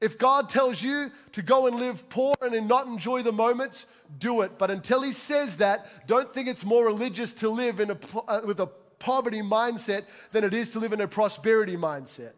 If 0.00 0.16
God 0.16 0.48
tells 0.48 0.82
you 0.82 1.10
to 1.32 1.42
go 1.42 1.66
and 1.66 1.76
live 1.76 2.08
poor 2.08 2.34
and 2.40 2.68
not 2.68 2.86
enjoy 2.86 3.22
the 3.22 3.32
moments, 3.32 3.86
do 4.18 4.42
it. 4.42 4.56
But 4.56 4.70
until 4.70 5.02
He 5.02 5.12
says 5.12 5.56
that, 5.56 6.06
don't 6.06 6.32
think 6.32 6.48
it's 6.48 6.64
more 6.64 6.84
religious 6.84 7.34
to 7.34 7.48
live 7.48 7.80
in 7.80 7.90
a, 7.90 7.98
uh, 8.28 8.42
with 8.44 8.60
a 8.60 8.66
poverty 8.98 9.42
mindset 9.42 10.04
than 10.32 10.44
it 10.44 10.54
is 10.54 10.70
to 10.70 10.78
live 10.78 10.92
in 10.92 11.00
a 11.00 11.08
prosperity 11.08 11.76
mindset. 11.76 12.32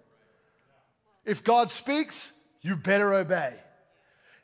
If 1.25 1.44
God 1.44 1.70
speaks, 1.70 2.33
you 2.62 2.77
better 2.77 3.14
obey. 3.14 3.55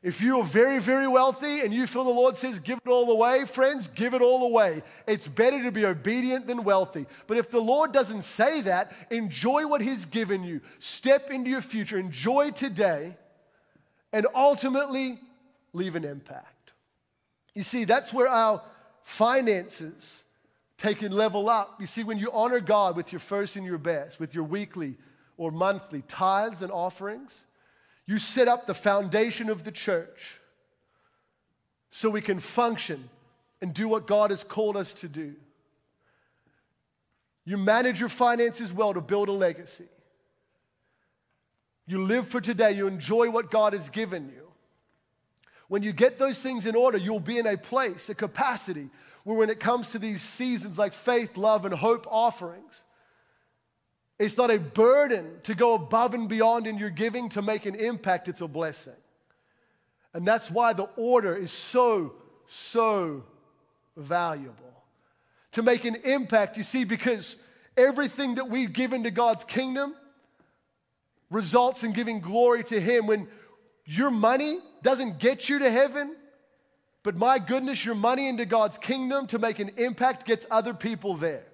If 0.07 0.21
you 0.21 0.39
are 0.39 0.45
very, 0.45 0.79
very 0.79 1.09
wealthy 1.09 1.63
and 1.63 1.75
you 1.75 1.85
feel 1.85 2.05
the 2.05 2.11
Lord 2.11 2.37
says, 2.37 2.61
give 2.61 2.79
it 2.79 2.89
all 2.89 3.11
away, 3.11 3.45
friends, 3.45 3.89
give 3.89 4.15
it 4.15 4.23
all 4.23 4.45
away. 4.45 4.85
It's 5.09 5.27
better 5.27 5.61
to 5.65 5.73
be 5.73 5.85
obedient 5.85 6.47
than 6.47 6.63
wealthy. 6.63 7.07
But 7.27 7.39
if 7.39 7.51
the 7.51 7.61
Lord 7.61 7.91
doesn't 7.91 8.23
say 8.23 8.61
that, 8.61 8.93
enjoy 9.11 9.67
what 9.67 9.81
He's 9.81 10.05
given 10.05 10.45
you. 10.45 10.61
Step 10.79 11.33
into 11.33 11.51
your 11.51 11.61
future, 11.61 11.99
enjoy 11.99 12.53
today, 12.53 13.17
and 14.13 14.29
ultimately 14.33 15.19
leave 15.73 15.97
an 15.97 16.05
impact. 16.05 16.71
You 17.53 17.65
see, 17.65 17.83
that's 17.83 18.13
where 18.13 18.29
our 18.29 18.63
finances 19.03 20.23
take 20.79 21.03
and 21.03 21.13
level 21.13 21.51
up. 21.51 21.81
You 21.81 21.87
see, 21.87 22.05
when 22.05 22.19
you 22.19 22.31
honor 22.31 22.61
God 22.61 22.95
with 22.95 23.13
your 23.13 23.19
first 23.19 23.57
and 23.57 23.67
your 23.67 23.77
best, 23.77 24.21
with 24.21 24.37
your 24.37 24.45
weekly 24.45 24.99
or 25.37 25.51
monthly 25.51 26.03
tithes 26.07 26.63
and 26.63 26.71
offerings, 26.71 27.45
you 28.07 28.19
set 28.19 28.49
up 28.49 28.67
the 28.67 28.75
foundation 28.75 29.51
of 29.51 29.65
the 29.65 29.73
church 29.73 30.41
so 31.91 32.09
we 32.09 32.21
can 32.21 32.41
function 32.41 33.09
and 33.61 33.75
do 33.75 33.89
what 33.89 34.07
God 34.07 34.31
has 34.31 34.45
called 34.45 34.77
us 34.77 34.95
to 34.95 35.09
do. 35.09 35.35
You 37.45 37.57
manage 37.57 38.01
your 38.01 38.09
finances 38.09 38.73
well 38.73 38.93
to 38.95 39.01
build 39.01 39.29
a 39.29 39.33
legacy. 39.33 39.87
You 41.87 42.03
live 42.03 42.27
for 42.27 42.41
today. 42.41 42.73
You 42.73 42.87
enjoy 42.87 43.31
what 43.31 43.51
God 43.51 43.73
has 43.73 43.89
given 43.89 44.29
you. 44.35 44.47
When 45.69 45.83
you 45.83 45.93
get 45.93 46.19
those 46.19 46.41
things 46.41 46.67
in 46.67 46.77
order, 46.77 46.99
you'll 46.99 47.21
be 47.21 47.39
in 47.39 47.47
a 47.47 47.57
place, 47.57 48.09
a 48.09 48.15
capacity, 48.15 48.89
where 49.25 49.37
when 49.37 49.51
it 49.51 49.59
comes 49.59 49.91
to 49.91 49.99
these 49.99 50.23
seasons 50.23 50.79
like 50.79 50.93
faith, 50.93 51.37
love, 51.37 51.65
and 51.65 51.75
hope 51.75 52.07
offerings, 52.09 52.85
it's 54.19 54.37
not 54.37 54.51
a 54.51 54.59
burden 54.59 55.41
to 55.43 55.55
go 55.55 55.75
above 55.75 56.15
and 56.15 56.29
beyond 56.29 56.67
in 56.67 56.79
your 56.79 56.91
giving 56.91 57.29
to 57.31 57.43
make 57.43 57.67
an 57.67 57.75
impact, 57.75 58.29
it's 58.29 58.41
a 58.41 58.49
blessing. 58.49 58.95
And 60.15 60.27
that's 60.27 60.51
why 60.51 60.73
the 60.73 60.89
order 60.97 61.37
is 61.37 61.51
so, 61.51 62.15
so 62.47 63.25
valuable. 63.97 64.55
To 65.53 65.63
make 65.63 65.85
an 65.85 65.97
impact, 65.97 66.57
you 66.57 66.63
see, 66.63 66.85
because 66.85 67.37
everything 67.77 68.37
that 68.37 68.49
we've 68.49 68.73
given 68.73 69.03
to 69.03 69.11
God's 69.11 69.45
kingdom 69.45 69.95
results 71.31 71.85
in 71.85 71.93
giving 71.93 72.21
glory 72.21 72.65
to 72.65 72.81
Him. 72.81 73.07
When 73.07 73.29
your 73.85 74.11
money 74.11 74.59
doesn't 74.83 75.19
get 75.19 75.49
you 75.49 75.59
to 75.59 75.71
heaven, 75.71 76.17
but 77.03 77.17
my 77.17 77.39
goodness, 77.39 77.85
your 77.85 77.95
money 77.95 78.29
into 78.29 78.47
God's 78.47 78.79
kingdom 78.79 79.27
to 79.29 79.39
make 79.39 79.59
an 79.59 79.73
impact 79.77 80.27
gets 80.27 80.47
other 80.51 80.75
people 80.75 81.17
there. 81.17 81.45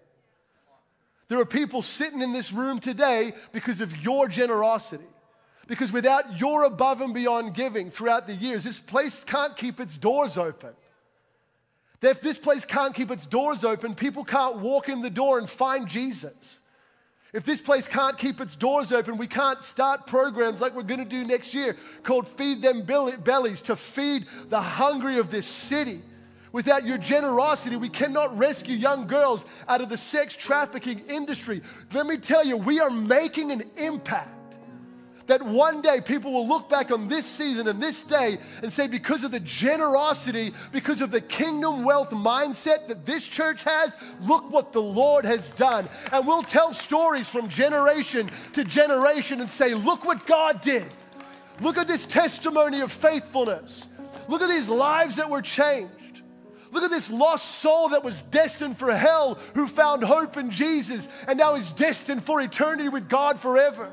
There 1.29 1.41
are 1.41 1.47
people 1.47 1.83
sitting 1.83 2.21
in 2.21 2.33
this 2.33 2.53
room 2.53 2.79
today 2.79 3.33
because 3.53 3.81
of 3.81 4.05
your 4.05 4.29
generosity. 4.29 5.05
Because 5.67 5.93
without 5.93 6.39
your 6.39 6.65
above 6.65 7.01
and 7.01 7.15
beyond 7.15 7.55
giving 7.55 7.91
throughout 7.91 8.27
the 8.27 8.35
years, 8.35 8.65
this 8.65 8.81
place 8.81 9.25
can't 9.25 9.57
keep 9.57 9.81
its 9.81 9.97
doors 9.97 10.37
open. 10.37 10.71
If 12.03 12.21
this 12.21 12.37
place 12.37 12.65
can't 12.65 12.95
keep 12.95 13.11
its 13.11 13.27
doors 13.27 13.65
open, 13.65 13.95
people 13.95 14.25
can't 14.25 14.57
walk 14.57 14.89
in 14.89 15.03
the 15.03 15.11
door 15.11 15.39
and 15.39 15.49
find 15.49 15.89
Jesus. 15.89 16.59
If 17.33 17.45
this 17.45 17.63
place 17.63 17.89
can't 17.89 18.19
keep 18.19 18.41
its 18.41 18.57
doors 18.57 18.93
open, 18.93 19.17
we 19.17 19.29
can't 19.29 19.63
start 19.63 20.07
programs 20.07 20.61
like 20.61 20.75
we're 20.75 20.83
going 20.83 21.01
to 21.01 21.07
do 21.07 21.25
next 21.25 21.55
year 21.55 21.77
called 22.03 22.29
Feed 22.29 22.61
Them 22.61 22.83
Bellies 22.83 23.63
to 23.63 23.77
feed 23.77 24.27
the 24.49 24.61
hungry 24.61 25.19
of 25.19 25.31
this 25.31 25.47
city. 25.47 26.03
Without 26.53 26.87
your 26.87 26.99
generosity, 26.99 27.77
we 27.77 27.89
cannot 27.89 28.37
rescue 28.37 28.77
young 28.77 29.07
girls 29.07 29.45
out 29.69 29.81
of 29.81 29.89
the 29.89 29.97
sex 29.97 30.37
trafficking 30.37 31.01
industry. 31.09 31.63
Let 31.93 32.07
me 32.07 32.19
tell 32.19 32.45
you, 32.45 32.59
we 32.59 32.79
are 32.79 32.91
making 32.91 33.51
an 33.53 33.63
impact 33.79 34.29
that 35.27 35.41
one 35.41 35.81
day 35.81 36.01
people 36.01 36.33
will 36.33 36.47
look 36.47 36.69
back 36.69 36.91
on 36.91 37.09
this 37.09 37.25
season 37.25 37.69
and 37.69 37.83
this 37.83 38.03
day 38.03 38.39
and 38.63 38.71
say, 38.71 38.87
because 38.87 39.25
of 39.25 39.31
the 39.31 39.41
generosity, 39.41 40.53
because 40.73 41.01
of 41.01 41.11
the 41.11 41.21
kingdom 41.21 41.85
wealth 41.85 42.11
mindset 42.11 42.89
that 42.89 43.07
this 43.07 43.27
church 43.27 43.63
has, 43.65 43.97
look 44.21 44.51
what 44.51 44.75
the 44.75 44.83
Lord 44.83 45.25
has 45.25 45.51
done. 45.53 45.89
And 46.13 46.27
we'll 46.27 46.43
tell 46.43 46.75
stories 46.75 47.31
from 47.31 47.49
generation 47.49 48.31
to 48.53 48.65
generation 48.65 49.41
and 49.41 49.49
say, 49.49 49.73
look 49.75 50.05
what 50.05 50.27
God 50.27 50.61
did. 50.61 50.85
Look 51.61 51.79
at 51.79 51.89
this 51.89 52.05
testimony 52.05 52.81
of 52.81 52.93
faithfulness. 52.93 53.87
Look 54.29 54.43
at 54.43 54.49
these 54.49 54.69
lives 54.69 55.17
that 55.17 55.31
were 55.31 55.43
changed. 55.43 55.95
Look 56.73 56.85
at 56.85 56.91
this 56.91 57.11
lost 57.11 57.59
soul 57.61 57.91
that 57.91 58.03
was 58.03 58.23
destined 58.23 58.79
for 58.79 58.93
hell 58.95 59.39
who 59.55 59.69
found 59.69 60.03
hope 60.03 60.39
in 60.39 60.51
Jesus 60.51 61.09
and 61.29 61.39
now 61.39 61.55
is 61.55 61.71
destined 61.71 62.25
for 62.25 62.41
eternity 62.41 62.89
with 62.89 63.11
God 63.11 63.39
forever. 63.39 63.93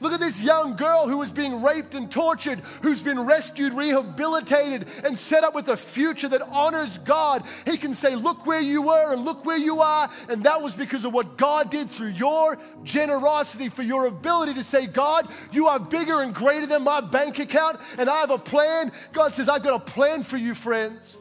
Look 0.00 0.12
at 0.12 0.20
this 0.20 0.40
young 0.40 0.76
girl 0.76 1.08
who 1.08 1.18
was 1.18 1.30
being 1.30 1.62
raped 1.62 1.94
and 1.94 2.10
tortured, 2.10 2.60
who's 2.82 3.00
been 3.00 3.20
rescued, 3.20 3.72
rehabilitated, 3.72 4.86
and 5.04 5.18
set 5.18 5.44
up 5.44 5.54
with 5.54 5.68
a 5.68 5.76
future 5.76 6.28
that 6.28 6.42
honors 6.42 6.98
God. 6.98 7.44
He 7.64 7.76
can 7.76 7.94
say, 7.94 8.14
Look 8.14 8.44
where 8.44 8.60
you 8.60 8.82
were 8.82 9.12
and 9.12 9.24
look 9.24 9.44
where 9.44 9.56
you 9.56 9.80
are. 9.80 10.10
And 10.28 10.44
that 10.44 10.62
was 10.62 10.74
because 10.74 11.04
of 11.04 11.12
what 11.12 11.36
God 11.36 11.70
did 11.70 11.90
through 11.90 12.08
your 12.08 12.58
generosity, 12.82 13.68
for 13.68 13.82
your 13.82 14.06
ability 14.06 14.54
to 14.54 14.64
say, 14.64 14.86
God, 14.86 15.28
you 15.52 15.68
are 15.68 15.78
bigger 15.78 16.20
and 16.20 16.34
greater 16.34 16.66
than 16.66 16.82
my 16.82 17.00
bank 17.00 17.38
account, 17.38 17.80
and 17.96 18.10
I 18.10 18.20
have 18.20 18.30
a 18.30 18.38
plan. 18.38 18.92
God 19.12 19.32
says, 19.32 19.48
I've 19.48 19.62
got 19.62 19.74
a 19.74 19.92
plan 19.92 20.22
for 20.22 20.36
you, 20.36 20.54
friends. 20.54 21.16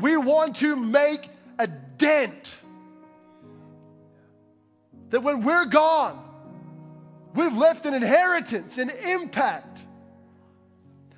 We 0.00 0.16
want 0.16 0.56
to 0.56 0.76
make 0.76 1.28
a 1.58 1.66
dent. 1.66 2.58
That 5.10 5.22
when 5.22 5.42
we're 5.42 5.66
gone, 5.66 6.30
We've 7.34 7.56
left 7.56 7.86
an 7.86 7.94
inheritance, 7.94 8.78
an 8.78 8.90
impact. 8.90 9.84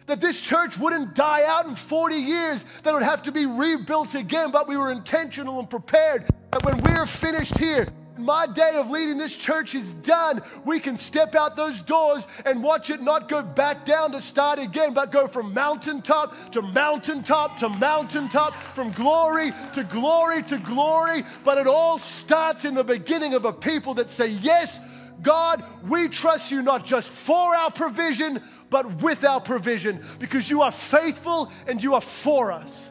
That 0.06 0.20
this 0.20 0.40
church 0.40 0.76
wouldn't 0.76 1.14
die 1.14 1.44
out 1.44 1.66
in 1.66 1.74
40 1.74 2.16
years, 2.16 2.64
that 2.82 2.90
it 2.90 2.94
would 2.94 3.02
have 3.02 3.22
to 3.22 3.32
be 3.32 3.46
rebuilt 3.46 4.14
again, 4.14 4.50
but 4.50 4.68
we 4.68 4.76
were 4.76 4.90
intentional 4.90 5.58
and 5.58 5.70
prepared. 5.70 6.26
That 6.50 6.64
when 6.64 6.78
we're 6.78 7.06
finished 7.06 7.56
here, 7.56 7.88
my 8.24 8.46
day 8.46 8.72
of 8.74 8.90
leading 8.90 9.18
this 9.18 9.36
church 9.36 9.74
is 9.74 9.94
done, 9.94 10.42
we 10.64 10.80
can 10.80 10.96
step 10.96 11.34
out 11.34 11.56
those 11.56 11.82
doors 11.82 12.26
and 12.44 12.62
watch 12.62 12.90
it 12.90 13.02
not 13.02 13.28
go 13.28 13.42
back 13.42 13.84
down 13.84 14.12
to 14.12 14.20
start 14.20 14.58
again, 14.58 14.94
but 14.94 15.12
go 15.12 15.26
from 15.26 15.52
mountaintop 15.52 16.52
to 16.52 16.62
mountaintop 16.62 17.58
to 17.58 17.68
mountaintop, 17.68 18.56
from 18.74 18.90
glory 18.92 19.52
to 19.72 19.84
glory 19.84 20.42
to 20.44 20.58
glory. 20.58 21.24
But 21.44 21.58
it 21.58 21.66
all 21.66 21.98
starts 21.98 22.64
in 22.64 22.74
the 22.74 22.84
beginning 22.84 23.34
of 23.34 23.44
a 23.44 23.52
people 23.52 23.94
that 23.94 24.10
say, 24.10 24.28
Yes, 24.28 24.80
God, 25.22 25.64
we 25.88 26.08
trust 26.08 26.50
you 26.50 26.62
not 26.62 26.84
just 26.84 27.10
for 27.10 27.54
our 27.54 27.70
provision, 27.70 28.42
but 28.70 29.02
with 29.02 29.24
our 29.24 29.40
provision 29.40 30.04
because 30.18 30.48
you 30.50 30.62
are 30.62 30.72
faithful 30.72 31.52
and 31.66 31.82
you 31.82 31.94
are 31.94 32.00
for 32.00 32.50
us. 32.50 32.90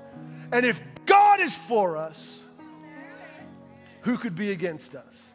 And 0.51 0.65
if 0.65 0.81
God 1.05 1.39
is 1.39 1.55
for 1.55 1.97
us, 1.97 2.40
who 4.01 4.17
could 4.17 4.35
be 4.35 4.51
against 4.51 4.95
us? 4.95 5.30